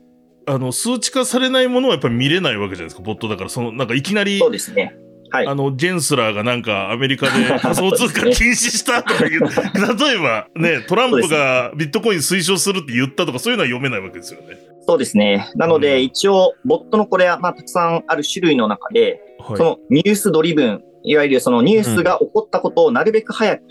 [0.48, 4.96] あの、数値化されないものはやっぱり見れないわけじゃないですか、ボットだから、その、なんかいきなりそう、ですね。
[5.30, 5.54] はいあ。
[5.54, 9.42] の、ジェンスラーがなんかアメリカで仮想通貨禁止したとか言う、
[10.00, 14.58] 例えばね、トランプがビットコイン推奨するって言ったとか、そういうのは読めないわけですよね。
[14.88, 15.48] そうですね。
[15.56, 19.58] なので、うん一応、ボットのこれは、まあ、たくさんある種類の中で、はい。
[19.58, 23.64] そのニュースドリブン、いわゆるそのニュースが起こったことをなるべく早く、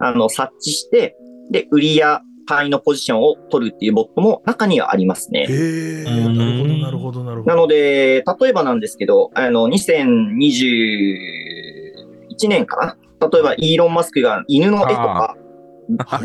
[0.00, 1.16] あの、察知して、
[1.50, 5.46] で、売りや買いのポジションを取るっていうボットも中にはありますね。
[5.48, 7.54] へなるほど、なるほど、なるほど。
[7.54, 13.28] なので、例えばなんですけど、あの、2021年かな？
[13.28, 15.36] 例えば、イーロン・マスクが犬の絵とか、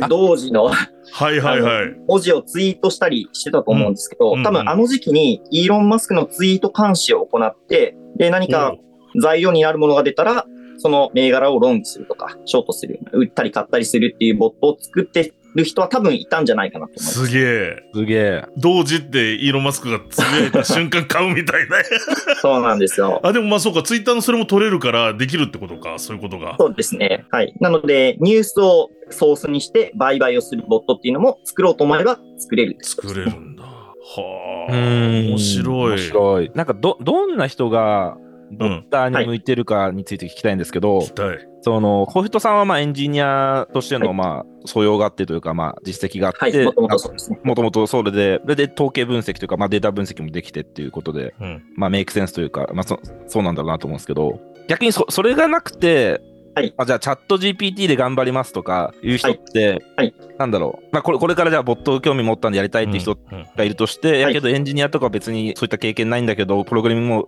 [0.09, 0.65] 同時の
[1.11, 1.93] はいはいはい。
[2.07, 8.75] 文字をツイートしたりしてたと思うんですけど、うん多分あの時期にイーロン・マスクのツイート監視を行って、で、何か
[9.21, 10.45] 材料になるものが出たら、
[10.85, 17.25] その銘柄をロングするとか、ショートする、売ったり買ったりするっていうボットを作ってる人は多分いたんじゃないかなと思います。
[17.25, 17.83] すげえ。
[17.91, 18.45] すげえ。
[18.55, 21.77] 同時ってイーロン・マスクがつぶやいた瞬間買うみたいな。
[22.39, 23.19] そうなんですよ。
[23.23, 26.55] あ、でもまあそうか、ツイッターのそれも取れるからできるってことか、そういうことが。
[26.59, 27.25] そうですね。
[27.31, 27.55] はい。
[27.59, 32.77] なので、ニュースをソースにして売買をするボットっていうのも作ろうと思えば作れる。
[32.83, 33.63] 作れるんだ。
[33.63, 34.71] はあ。
[34.71, 35.91] うん面白い。
[35.93, 36.51] 面白い。
[36.53, 38.17] なんかど、どんな人が、
[38.51, 41.47] ボッターに向いてるかについて聞きたいんですけど、聞きたい。
[41.61, 46.65] その、ホフトさんはまあエンジニアとしてのはいまあ素養があってというか、まあ実績があって、はい。
[46.65, 47.39] もともとそうですね。
[47.43, 51.63] もともとそれで、それで統計分析というか、まあデータ分析もできてっていうことで、うん。
[51.75, 56.21] まあメイクセンスというか、まあそそうなんだろうなと思うんですけど、逆にそそれがなくて、
[56.55, 56.73] はい。
[56.77, 60.15] あじゃあチャット GPT で頑張りますとかいう人って、はい。
[60.37, 63.45] なんだろう、まあこれこれからじゃあボット興味持ったんでやりたいっていう人うん。
[63.55, 64.33] がいるとして、やはい。
[64.33, 67.27] けどエンジニアとかは別にそういった経験ないんだけど、プログラミングも、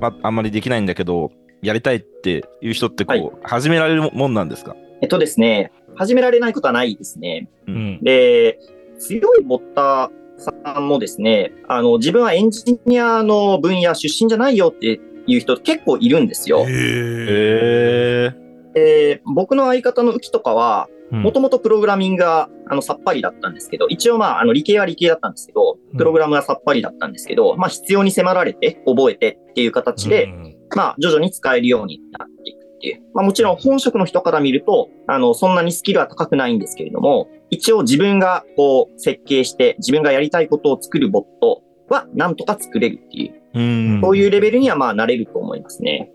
[0.00, 1.30] まあ、あんまりできないんだけど、
[1.62, 3.30] やりたいっていう人ってこう、はい。
[3.44, 4.74] 始められるもんなんですか？
[5.00, 7.48] えっとですね、始められないことはないですね。
[7.68, 8.00] うん。
[8.02, 8.58] で、
[8.98, 16.64] 強いボッターさんもですね、あの、自分はエンジニアの分野出身じゃないよっていう人結構いるんですよ。
[16.68, 18.43] へえ。
[18.74, 33.02] で僕の相方の浮きとかは、うんもともとプログラミングがあのさっぱりだったんですけど、一応まあ、あの理系は理系だったんですけどうん、プログラムはさっぱりだったんですけど、まあ必要に迫られて覚えてっていう形で、うんまあ徐々に使えるようになっていくっていう。
[33.14, 43.43] まあもちろん本職の人から見ると、あの、そんなにスキルは高くないんですけれども、一応自分がこう設計して自分がやりたいことを作るボットはなんとか作れるっていう、うん。
[43.54, 46.10] そういうレベルにはまあなれると思いますね。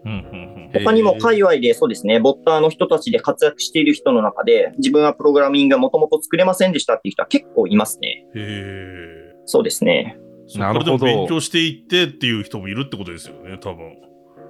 [0.74, 8.26] 他にも界隈でそうですね、ボッターの人たちで活躍している人の中で、自分はプログラミングがもともと作れませんでしたっていう人は結構いますね。
[8.36, 8.42] うん。
[8.42, 9.36] へえ。
[9.46, 10.18] そうですね。
[10.48, 13.98] そなるほど勉強していってっていう人もいるってことですよね、多分。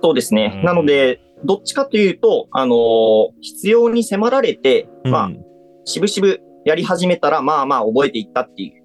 [0.01, 0.53] そうですね。
[0.55, 5.45] うんなので、どっちかというと、あのー必要に迫られて、まあ、うん
[5.85, 8.83] しぶしぶやり始めたら、まあまあ覚えていったっていう。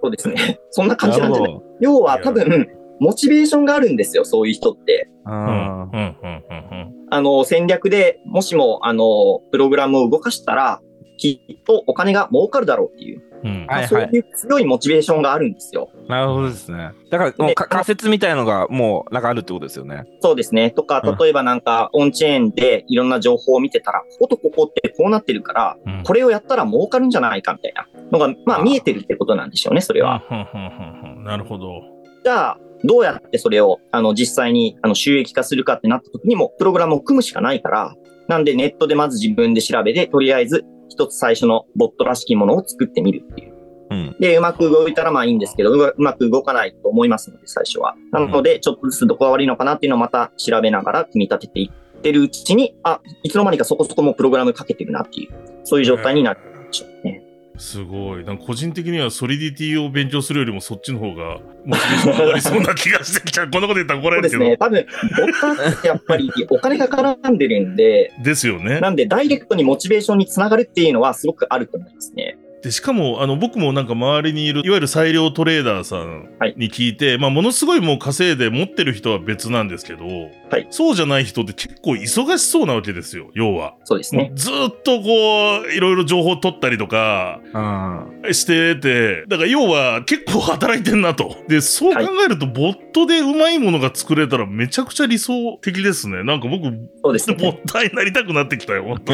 [0.00, 0.60] そうですね。
[0.70, 2.68] そんな感じなんじゃない要は多分、
[3.00, 5.08] モチベーションがあるんですよ、そういう人って。
[5.24, 5.32] ど。
[5.32, 5.36] うん。
[5.36, 6.00] あうん。
[6.00, 6.08] うん。
[6.22, 6.94] うん。
[7.10, 10.80] あの、戦略でもしも、あの、プログラムを動かしたら、
[11.18, 13.66] きっとお金が儲かるだろうっていう、うん。
[13.88, 15.54] そういう強いモチベーションがあるん。
[15.54, 15.88] ですよ。
[16.08, 16.90] なるほどですね。
[17.10, 19.22] だからもう仮説みたいのがもうなん。
[19.22, 20.04] かあるってことですよね。
[20.20, 20.70] そうですね。
[20.70, 21.60] とか、例えばなん。
[21.60, 23.08] か、オンチェーンでいろん。
[23.08, 26.02] な情報を見てたら、こことここってこうなってるから、うん。
[26.04, 27.10] これをやったら儲かるん。
[27.10, 29.50] じゃないかみたいなのが、まあ見えてるってことなん。
[29.50, 30.22] でしょうね、それは。
[30.30, 31.16] うん。
[31.16, 31.24] うん。
[31.24, 31.80] なるほど。
[32.24, 37.94] じゃあ、どうやってそれを、あの、実際に、あの、収益化するかってなった時にも、プログラムを組むしかないから、
[38.28, 43.54] なんでネットでまず自分で調べて、とりあえず、一つ最初のボットらしきものを作ってみるっていう。
[43.90, 44.16] うん。
[44.18, 47.94] で、うまく動いたらまあいいんですけど、うまく動かないと思いますので、最初は。
[48.12, 55.34] なので、ちょっとずつどこが悪いのかなっていうのをまた調べながら組み立てていってるうちに、あ、いつの間にかそこそこもうプログラムかけてるなっていう、
[55.64, 57.25] そういう状態になるでしょうね。
[57.58, 58.24] すごい。
[58.24, 63.50] なんか個人的にはソリディティを勉強するよりもそっちの方がモチベーション上がりそうな気がしてきちゃう。
[63.50, 64.44] こんなこと言ったら怒られるけど。
[64.44, 64.56] そうですね。
[64.56, 68.80] 多分、ボッターってやっぱりお金が絡んでるんで、ですよね。
[68.80, 72.38] なんでダイレクトにモチベーションにつながるっていうのはすごくあると思いますね。
[72.62, 80.04] で、しかも、あの、僕もなんか周りにいる、いわゆる裁量トレーダーさんはいに聞いて、まあ、ものすごいもう稼いで持ってる人は別なんですけど、
[80.50, 83.74] はいそうじゃない人って結構忙しそうなわけですよ、要は。
[83.84, 84.32] そうですね。
[84.34, 88.34] ずーっとこう、いろいろ情報取ったりとかうん。
[88.34, 91.36] してて、だから要は結構働いてんなと。
[91.48, 96.22] で、そう考えると、ボットでうまいものが作れたらめちゃくちゃ理想的ですね。
[96.24, 96.64] なんか僕、
[97.02, 97.60] そうです ボッね。
[97.66, 99.12] ターになりたくなってきたよ、本当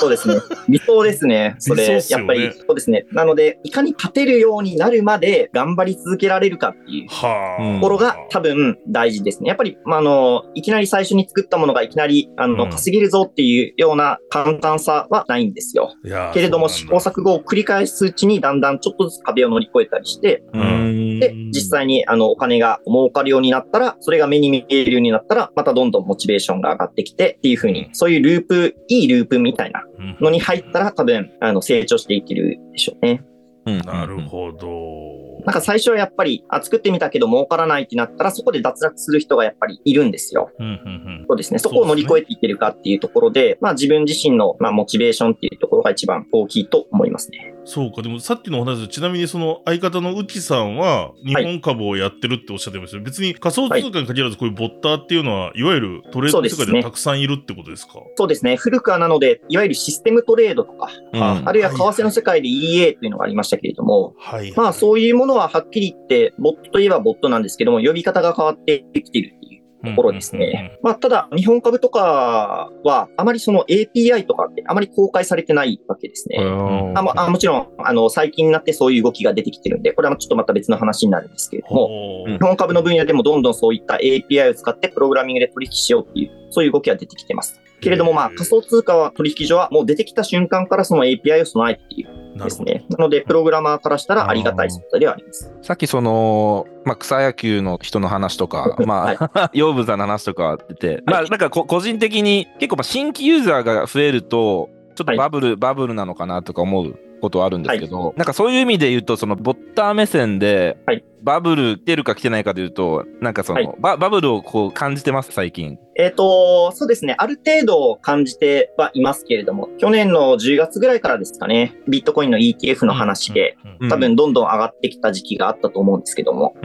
[0.00, 0.34] そうですね。
[0.68, 1.54] 理想ですね。
[1.58, 3.06] それ、やっぱり、そうですね。
[3.12, 9.48] なので、いかに勝てるようになるまで頑張り続けられるかっていうところが多分大事ですね。
[9.48, 15.94] やっぱり、まあ、あの、いきなり最初に作ったものがいきなり、あの、うん稼げるぞっていうような簡単さはないんですよ。
[16.32, 33.24] けれども、試行錯誤を繰り返すうちに、だんだんちょっとずつ壁を乗り越えたりして、うんで、実際に、あの、お金が儲かるようになったら、それが目に見えるようになったら、またどんどんモチベーションが上がってきてっていう風に、そういうループ、いいループみたいなうんのに入ったら、多分、あの、成長していけるでしょうね。
[33.64, 35.44] うんなるほど。
[35.44, 40.50] なんか最初はやっぱり、あ、作ってみたけど儲からないってなったら、そこで脱落する人がやっぱりいるんですよ。
[40.58, 41.58] うんうんそうですね。
[41.58, 47.51] そこを乗り越えていけるかっていうところで、まあ自分自身の、まあ、モチベーションっていうところが一番大きいと思いますね。
[47.62, 52.98] うん、そうか、でもさっきのお話で、ちなみにその相方の内さんは、日本株をやってるっておっしゃってました。
[52.98, 57.94] けど、別に仮想通貨に限らず、こういうボッターっていうのは、いわゆるトレードの世界ではたくさんいるってことですか？
[58.16, 58.56] そうですね。
[58.56, 64.52] 古くはなので、いわゆるシステムトレードとか、うんあるいは為替の世界で EA というのがありましたけれども、はい。
[64.56, 69.51] まあそういうものははっきり言って、ボットといえばボットなんですけども、呼び方が変わってきてるっていう
[69.84, 70.78] ところですね。
[70.82, 76.38] まあただ、日本株とかは、あまりその API とかってあまり公開されてないわけですね。
[76.38, 81.88] うんあもあもちろん、あの、最近になってそういう動きが出てきてるんで、これはちょっとまた別の話になるんですけれども、
[82.26, 87.61] 日本株の分野でもどんどんそういった API を使ってプログラミングで取引しようっていう、そういう動きが出てきてます。
[87.82, 92.22] けれども、まあ、仮想通貨は取引所はもう出てきた瞬間からその API を備えている。
[92.34, 92.86] ですね。
[92.88, 95.52] なので、プログラマーからしたらありがたい存在ではあります。
[95.60, 113.74] さっきその、まあ、草野球の人の話とか、 まあ、養分さんの話とか出て、まあ、なんかこ個人的に結構まあ新規ユーザーが増えると、ちょっとバブル、バブルなのかなとか思うことはあるんですけど、なんかそういう意味で言うと、そのボッター目線ではい、バブル来てるか来てないかで言うと、なんかその、はい。
[113.78, 115.78] ババブルをこう感じてます、最近。
[115.94, 117.14] えっ、と、そうですね。
[117.18, 123.56] ある程度感じてはいますけれども、去年の10月ぐらいからですかね、ビットコインの ETF の話で、
[123.88, 126.56] 多分どんどん上がってきた時期があったと思うんですけども、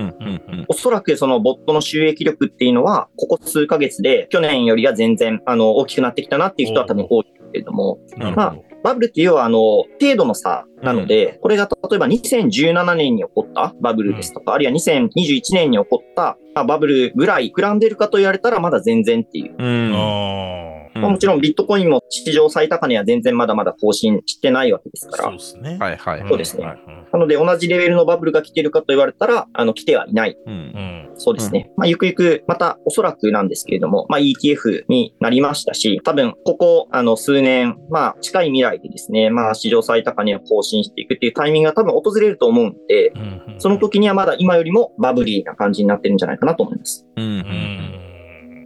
[0.67, 8.66] おそらくそのボットの収益力っていうのは、ここ数ヶ月で去年よりは全然あの大きくなってきたなっていう人は多分多いけれども、なるほど。
[8.87, 9.59] バブルっていうのはあの
[9.99, 19.55] 程度の差なので、これが例えば2017年に起こったバブルですとか、あるいは2021年に起こったまあバブルぐらい膨らんでるかと言われたらまだ全然っていう。
[19.57, 19.93] うん。
[19.93, 25.37] あうんまあもちろんビットコインも史上最高値は全然まだまだ更新してないわけですあ、からそう。
[25.37, 25.77] ですね。
[25.79, 26.25] はいはい。
[26.27, 26.77] そうですねはい
[27.13, 30.37] なので同じレベルのバブルが来てるかと言われたら、あの来てはいない。
[30.45, 31.71] うんうんうんそうですね。
[31.77, 47.07] まあ、ゆくゆく、またおそらくなんですけれども、まあ、ETF になりましたし、多分、ここ、あの、数年、まあ、近い未来でですね、まあ、史上最高値を更新していくっていうタイミングが多分訪れると思うんで、うんうんその時にはまだ今よりもバブリーな感じになってるんじゃないかなと思います。
[47.15, 48.06] うんうんううんん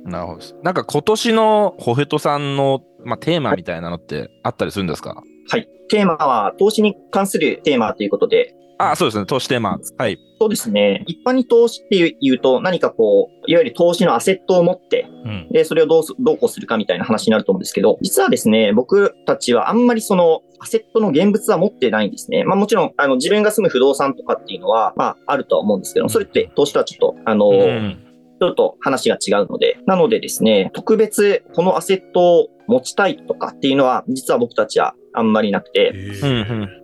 [0.05, 0.41] なるほど。
[0.63, 5.67] なんか今年のホヘトさんの、まあ、テーマみたいなのってあったりするんですか、はい。
[5.89, 8.55] テーマは、投資に関するテーマということで、
[8.89, 9.27] あ、そうですね。
[9.27, 9.77] 投資テーマ。
[9.97, 10.17] はい。
[10.39, 11.03] そうですね。
[11.05, 22.43] 一般に投資っていうと、何かこう、いわゆる投資のアセットを持って、うんで、それをどうす、どうこうするかみたいな話になると思うんですけど、実はですね、僕たちはあんまりその、アセットの現物は持ってないんですね。
[22.43, 28.10] まあもちろん、あの、自分が住む不動産とかっていうのは、まあ、あるとは思うんですけど、それって投資とはちょっと、あの、うん
[28.41, 35.93] ちょっと話が違うので、なのでですね、特別このアセットを持ちたいとかっていうのは、実は僕たちはあんまりなくて、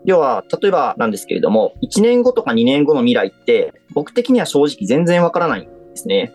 [0.06, 6.32] 要は、例えばなんですけれども、1年後とか2年後の未来って、僕的には正直全然わからないんですね。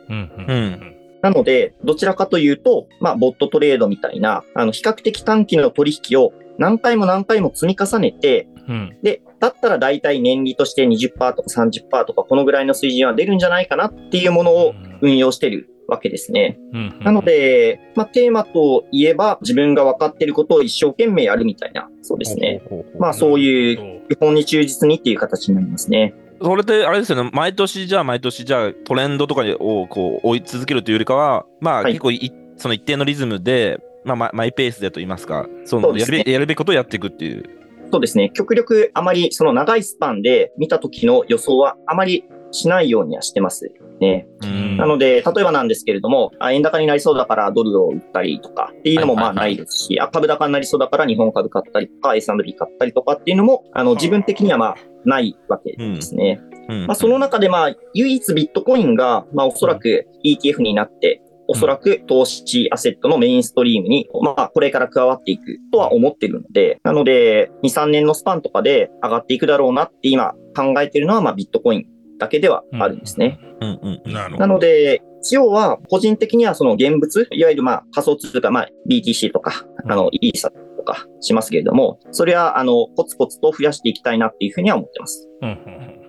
[1.22, 8.96] なので、どちらかというと、まあ、ボットトレードみたいな、あの、比較的短期の取引を何回も何回も積み重ねて、うん。
[9.04, 16.58] で、だったら大体年利として20%とか30%とか、このぐらいの水準は出るんじゃないかなっていうものを運用してるわけですね。
[16.72, 22.62] うんなので、まあ、テーマといえば、自分が分かっていることを一生懸命やるみたいな、そうですね。
[22.98, 26.14] まあ、そういう基本に忠実にっていう形になりますね。
[26.40, 37.44] それってあれですよね、毎年じゃあ毎年じゃあトレンドとかをこう追い続けるというよりかは、まあはい結構いその一定のリズムで、まあママイペースでと言いますか、そのやるべやるべきことをやっていくっていう。
[37.92, 38.30] そうですね。
[38.34, 44.26] 極力あまりその長いスパンで見た時の予想はあまりしないようにはしてますね。
[44.42, 44.76] うん。
[44.76, 56.40] なので、例えばなんですけれども、あ円高になりそうだからドルを売ったりとかっていうのもまあないですし、あ株高になりそうだから日本株買ったりとか、S&P 買ったりとかっていうのも、あの、自分的にはまあないわけですね。
[56.68, 56.86] うん。
[56.86, 71.86] まあ、その中でまあ、唯一ビットコインが、まあ、おそらく ETF になって、おそらく投資アセットのメインストリームに、まあ、これから加わっていくとは思ってるので、なので、2、3年のスパンとかで上がっていくだろうなって今考えてるのは、まあ、ビットコイン
[72.22, 73.40] だけではあるんですね。
[73.60, 74.46] うんうんうんな。
[74.46, 85.28] ので、一応は、個人的にはその現物、いわゆるまあ仮想通貨、まあ BTC とか、あの、イーサとかしますけれども、それは、あの、コツコツと増やしていきたいなっていうふうには思ってます。
[85.40, 85.62] うんうんうん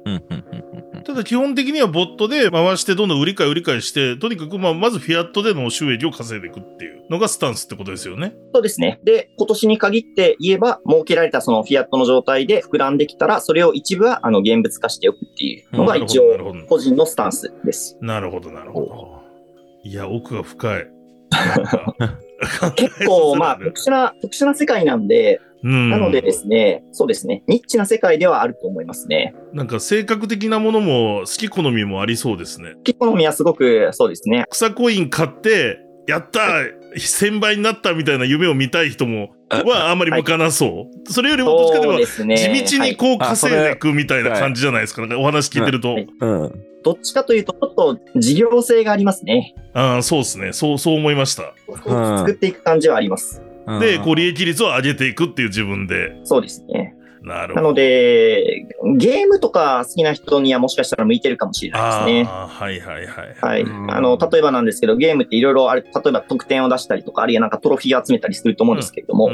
[0.06, 8.34] うんうんうんうんただ基本的にはボットで回してどんどん売り買い売り買いして、とにかくまあまずフィアットでの収益を稼いでいくっていうのがスタンスってことですよね。
[8.54, 9.00] そうですね。
[9.04, 16.24] で、今年に限って言えば、設けられたそのフィアットの状態で膨らんできたら、それを一部は、あの、現物化しておくっていうのが一応
[16.68, 17.98] 個人のスタンスです。
[18.02, 19.24] なるほど、なるほど。
[19.84, 20.88] いや、奥が深い。
[22.76, 25.90] 結構、まあ、特殊な、特殊な世界なんで、うん。
[25.90, 29.34] なのでですね、そうですね、ニッチな世界ではあると思いますね。
[29.54, 32.76] なんか性格的なものも好き好みもありそうですね。
[32.84, 34.46] キ好みはすごく、そうですね。
[34.50, 39.30] 草コイン買って、やったー !1000 倍になったみたいな夢を見たい人も、
[39.70, 41.12] はあんまり向かなそう？
[41.12, 42.36] それよりもどっちかというと。
[42.66, 45.02] 地道にこうはい稼いでいくみたいな感じじゃないですか？
[45.02, 45.94] なんかお話聞いてると。
[45.94, 46.52] はいうん
[46.86, 49.56] どっちかというと、ちょっと事業性がありますね。
[49.74, 50.52] ああ、そうですね。
[50.52, 51.54] そう、そう思いました。
[52.18, 53.42] 作っていく感じはあります。
[53.66, 56.12] うんで、こう利益率を上げていくっていう自分で。
[56.26, 56.94] そうですね。
[57.24, 57.62] なるほど。
[57.62, 58.68] なので、
[58.98, 62.24] ゲームとか好きな人にはもしかしたら向いてるかもしれないですね。
[62.26, 63.36] はいはいはい。
[63.40, 63.62] はい。
[63.62, 69.30] うんあの、例えばなんですけど、ゲームっていろいろあれ、例えば得点を出したりとか、あるいはなんかトロフィーを集めたりすると思うんですけれども、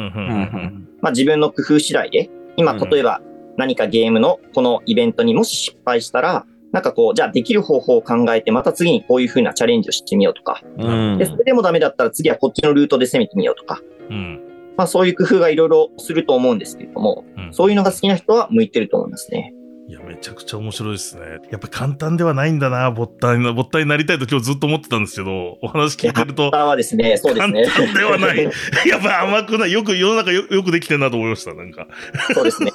[1.01, 3.21] まあ自分の工夫次第で、今、うん例えば
[3.57, 14.45] 何かゲームのこのイベントにもし失敗したら、なんかこう、じゃあできる方法を考えて、また次にこういう風なチャレンジをしてみようとか、うんで、それでもダメだったら次はこっちのルートで攻めてみようとか、うん
[14.77, 19.53] まあそういう工夫がいろいろすると思うんですけれども、うんそういうのが好きな人は向いてると思いますね。
[19.89, 21.39] いや、めちゃくちゃ面白いですね。
[21.49, 27.65] やっぱ簡単ではないんだな、ボッタン、ボッタンになりたいと今日ずっと思ってたんですけど、お話聞いてると、はですね、そうですね。
[27.65, 28.43] 簡単ではない。
[28.85, 29.71] やっぱ甘くない。
[29.71, 31.87] よく、世の中よよくできてるなと思いました、なんか。
[32.35, 32.71] そうですね。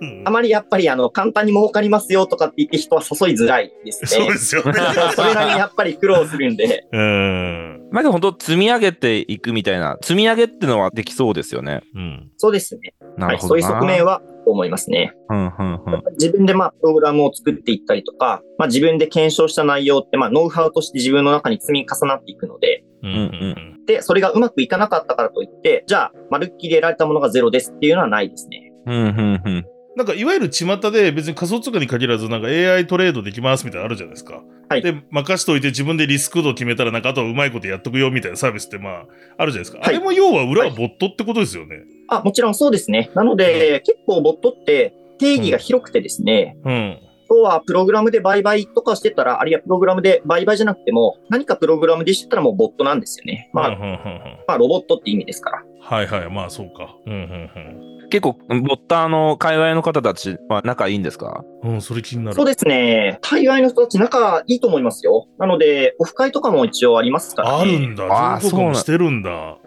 [0.00, 4.08] うんあまりやっぱりあの、簡単に儲かりますよとかって言って人は誘いづらいですね。
[4.08, 4.72] そうですよね。
[5.14, 7.88] それなりにやっぱり苦労するんで、うん。
[7.92, 11.82] まあでも本当積み上げていくみたいな、積み上げってのはできそうですよね。
[11.94, 12.28] うん。
[12.38, 12.94] そうですね。
[13.18, 13.86] はい、そういうなるほどな。
[13.86, 15.12] 側面は思いますね。
[15.30, 16.02] うんうんうん。
[16.12, 28.72] 自分でまあ、プログラムを作っていったりとか、まあ自分で検証した内容ってまあ、ノウハウとして自分の中に積み重なっていくので、うんうんで、それがうまくいかなかったからといって、じゃあ、まるっきり得られたものがゼロですっていうのはないですね。
[28.86, 29.66] うんうんうん。
[29.96, 34.42] なんか、いわゆる巷で別に仮想通貨に限らず、なんか AI トレードできますみたいなのあるじゃないですか。
[34.68, 39.06] はいで、任しといて自分でリスク度決めたら、なんかあとはうまいことやっとくよみたいなサービスってまあ、
[39.38, 39.78] あるじゃないですか。
[39.78, 41.84] はいあれも要は裏はボットってことですよね。
[42.08, 43.10] あ、もちろんそうですね。
[43.14, 46.98] なので、結構ボットって定義が広くてですね、うん。
[47.30, 53.50] 要はプログラムで売買とかしてたら、あるいはプログラムで売買じゃなくても、何かプログラムでしてたらもうボットなんですよね。
[53.54, 53.98] まあ、うんうんうんうん
[54.46, 55.64] まあ、ロボットって意味ですから。
[55.80, 56.96] はいはい、まあそうか。
[57.06, 61.44] うんうん結構、ボッターの界隈の方たちは仲いいんですか？
[61.62, 61.70] うん。
[61.74, 62.36] うん、それ気になる。
[62.36, 63.18] そうですね。
[63.22, 65.26] 海外の人たち仲いいと思いますよ。
[65.38, 67.62] なので、オフ会とかも一応ありますからね。
[67.62, 68.06] あるんだ。
[68.40, 69.58] 情報交換もしてるんだ。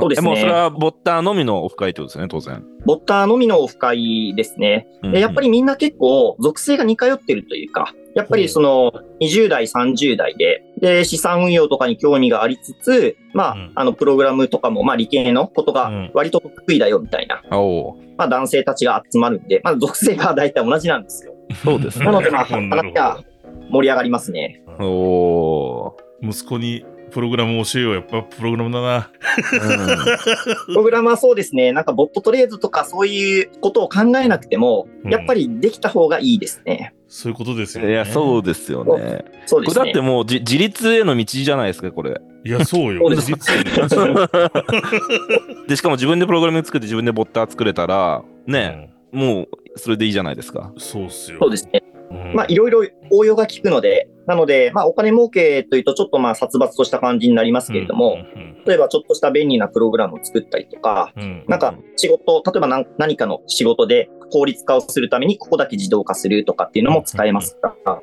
[0.00, 2.64] そうですねもうそれはボッターのみのオフ会ってことですね、当然。
[2.84, 4.86] ボッターのみのオフ会ですね。
[5.02, 21.34] でやっぱりみんな結構属性が似通ってるというか、やっぱりその20代、30代で、で、資産運用とかに興味がありつつ、まあ、うんあの、プログラムとかも、まあ、理系のことがうん割と得意だよみたいな、うん、まあ、男性たちが集まるんで、まあ、属性が大体同じなんですよ。
[21.62, 23.22] そうですねなので、まあ、 話が
[23.70, 24.62] 盛り上がりますね。
[24.66, 24.84] ー。
[24.84, 27.94] おー息子にプログラム教えよう。
[27.94, 29.10] やっぱプログラムだな。
[30.66, 36.92] プログラムはそうですね、なんかボットトレードとかそういうことを考えなくても、うんやっぱりできた方がいいですね。
[37.06, 37.84] そういうことですうん。
[37.84, 37.94] よね。
[37.94, 39.24] いや、そうですよね。
[39.46, 39.80] そうですね。
[39.80, 42.20] これだってもうじ自立への道じゃないですか、これ。
[42.44, 43.02] いや、そうよ。
[43.02, 50.72] そうです実はねで、しかも自分でプログラム作って自分でボッター作れたら、ね、うんもうそれでいいじゃないですか。
[50.76, 51.38] そうっすよ。
[51.40, 51.82] そうですね。
[52.10, 52.34] うん。
[52.34, 61.12] まあ、いろいろ応用が効くので、なので、まあ、お金儲けというと、ちょっとまあ、殺伐とした感じになりますけれども、うん例えばちょっとした便利なプログラムを作ったりとか、
[61.46, 68.02] なんか仕事、例えば何何かの仕事で効率化をするために、ここだけ自動化するとかっていうのも使えますから、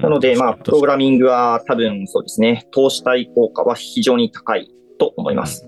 [0.00, 5.64] なので、まあ、プログラミングは多分そうですね、投資対効果は非常に高いと思います。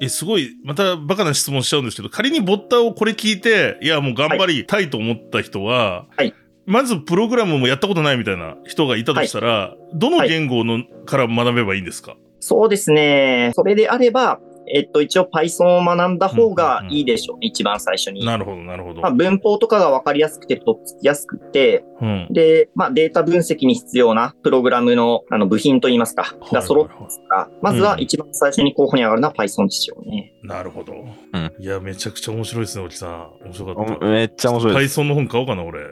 [0.00, 6.34] え、すごい、またバカな質問しちゃうんですけど、仮にボッターをこれ聞いて、いや、もう頑張りたいと思った人は、はい
[6.68, 13.52] まずプログラムもやったことないみたいな人がいたとしたら、どの言語のから学べばいいんですか、そうですね。
[13.54, 14.38] それであれば、
[14.74, 18.24] えっと、一応 Python を学んだ方がいいでしょう、一番最初に。
[18.24, 19.00] なるほど、なるほど。
[19.00, 22.28] まあ、文法とかが分かりやすくてとっつきやすくて、うん。
[22.30, 30.32] で、まあ、データ分析に必要なプログラムのあの部品といいますか、いが揃ってますから、まずは一番最初に候補に上がるのは Python でしょうね。
[30.42, 30.92] なるほど。
[30.94, 31.14] ん
[31.58, 33.44] いや、めちゃくちゃ面白いですね、おじさん。
[33.44, 34.06] 面白かった。
[34.06, 35.00] めっちゃ面白いです。
[35.00, 35.80] Python の本買おうかな、俺。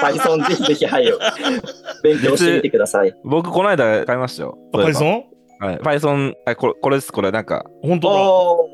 [0.00, 1.12] Python ぜひぜひ、はい、
[2.02, 3.14] 勉強してみてください。
[3.24, 4.58] 僕、この間買いましたよ。
[4.74, 5.22] あ Python?
[5.62, 5.76] はい。
[5.76, 8.20] Python、あこれこれです、これ、なんか、本当だ。
[8.20, 8.68] お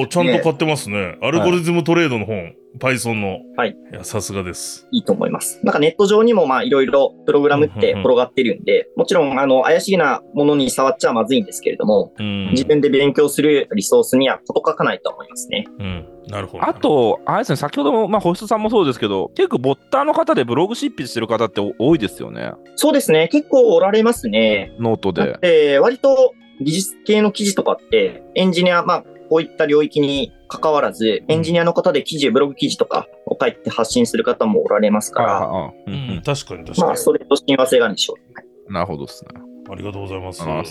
[0.00, 1.16] おちゃんと買ってますね。
[1.22, 3.40] アルゴリズムトレードの本、Python の。
[3.56, 3.76] はい。
[3.92, 4.88] いや、さすがです。
[4.90, 5.60] いいと思います。
[5.62, 12.50] なんかネット上にもまあいろいろプログラムって転がってるんで、もちろんあの怪しげなものに触っちゃまずいんですけれども、うん。
[12.52, 15.66] 自分で勉強するリソースにはこと書かないと思いますね。
[15.78, 16.08] うん。
[16.28, 16.64] なるほど。
[16.66, 22.52] あ、と、あれですね、先ほども、まあ、ホヘトさんもそうですけど、結構、ボッターの方でブログ執筆してる方って多いですよね。
[22.76, 23.28] そうですね。
[23.28, 24.72] 結構おられますね。
[24.78, 25.36] ノートで。
[25.40, 36.82] て割と技術系の記事とかってエンジニア、まあこういった領域に関わらず、エンジニアの方で記事、ブログ記事とかを書いて発信する方もおられますから、ああううんん、確かに確かに。
[36.82, 38.20] まあそれと親和性があるんでしょう。
[38.66, 39.30] うんなるほどですね。
[39.70, 40.42] ありがとうございます。
[40.42, 40.62] は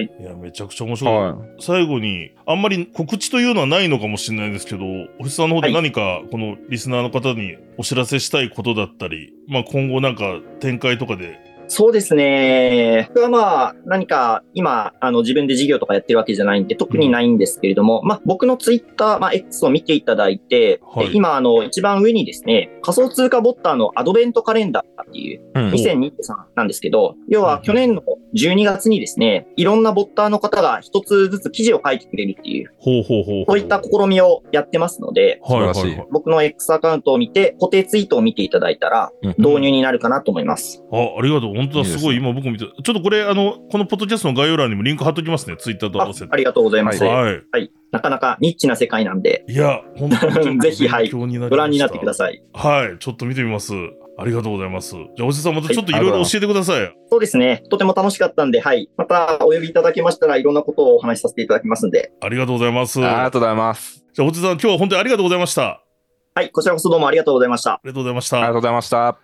[0.00, 1.14] いいや、めちゃくちゃ面白い。
[1.14, 4.84] は最後に、あんまり告知というのはないのかもしれないですけど、
[5.20, 13.10] おじさんの方で何か、このリスナーの方にお知らせしたいことだったり、まあ今後なんか展開とかで、そうですね。
[13.14, 25.42] 僕はまあ、何か今、あの、自分で事業とかやってるわけじゃないんで、特にないんですけれども、まあ、僕のツイッター、まあ、X を見ていただいて、はいで今、あの、一番上にですね、仮想通貨ボッターのアドベントカレンダーっていう、い。
[25.54, 28.02] うん2023なんですけど、要は去年の
[28.36, 36.06] 12月にですね、いろんなボッターの方が一つずつ記事を書いてくれるっていう、ほうほうほうほそういった試みをやってますので、はいはいはい。
[36.10, 40.82] 僕の X アカウントを見て、固定ツイートを見ていただいたら、うん導入になるかなと思います。
[40.92, 41.53] あ、ありがとう。
[41.54, 42.16] 本当だ、すごい。
[42.16, 45.56] 今僕見て、ちょっとこれ、あの、このポッドキャストの概要欄にもリンク貼っときますね。
[45.56, 46.28] ツイッターと合あわせて。
[46.30, 47.02] ありがとうございます。
[47.04, 47.42] ははい。
[47.52, 47.70] はい。
[47.92, 52.42] なかなかニッチな世界なんで、いや、本当に ぜひはいご覧になってください。
[52.52, 52.98] はい。
[52.98, 53.72] ちょっと見てみます。
[54.16, 54.92] ありがとうございます。
[54.92, 56.92] じゃあ、おじさんまたちょっといろいろ教えてください。
[57.10, 57.62] そうですね。
[57.70, 58.88] とても楽しかったんで、はい。
[58.96, 63.00] またお呼びいただけましたらいろんなことをお話しさせていただきますんで、ありがとうございます。
[63.00, 64.04] じゃありがとうございます。
[64.18, 65.62] あ、おじさん今日は本当にありがとうございました。
[65.62, 65.80] あ
[66.36, 66.50] はい。
[66.50, 67.80] こちらこそどうもありがとうございました。
[67.84, 68.38] りがとうございました。
[68.38, 69.23] ありがとうございました。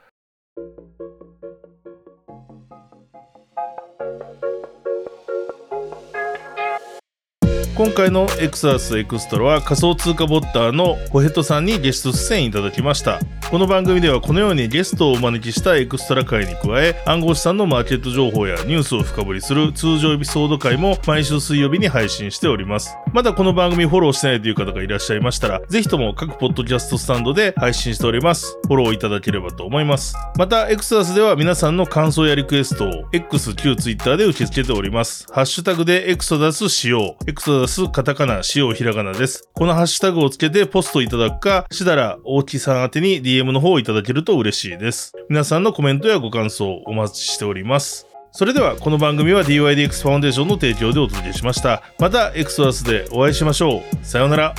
[7.80, 13.20] 今回のエクサスエクストラは仮想通貨ボッターのホヘトさんにゲスト出演いただきました。
[13.50, 22.94] この番組ではこのようにゲストをお招きしたエクストラ会に加え暗号資産のマーケット情報やニュースを深掘りする通常エピソード会も毎週水曜日に配信しております。
[23.12, 28.56] まだこの番組フォローしてないという方がいらっしゃいましたらぜひとも各ポッドキャストスタンドで配信しております。
[28.68, 30.14] フォローいただければと思います。
[30.38, 35.26] またエクサスでは皆さんの感想やリクエストを X 旧 Twitter で受け付けております。
[35.32, 39.48] ハッシュタグでエクソダス使用エクソダスカタカナ使用ひらがなです。
[39.54, 45.14] このハッシュタグをつけてポストいただくかしだら大木さん宛に DM の方をいただけると嬉しいです。
[45.28, 48.09] 皆さんのコメントやご感想お待ちしております。
[48.32, 54.54] それではこの番組は DYDX ファウンデーションの提供でお届けしましたまたエクソダスでお会いしましょうさようなら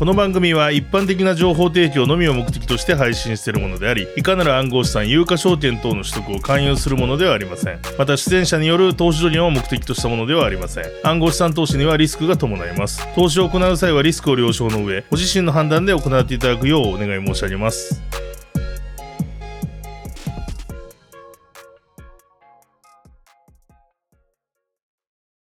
[0.00, 7.78] この番組は一般的な情報提供のみを目的として配信しているものであり、いかなる暗号資産、有価証券等の取得を勧誘するものではありません。
[7.98, 10.84] また、出演者による投資助言を目的としたものではありません。
[11.02, 13.06] 暗号資産投資にはリスクが伴います。
[13.14, 18.00] 投資を行う際はリスクを了承の上、ご自身の判断で行っていただくようお願い申し上げます。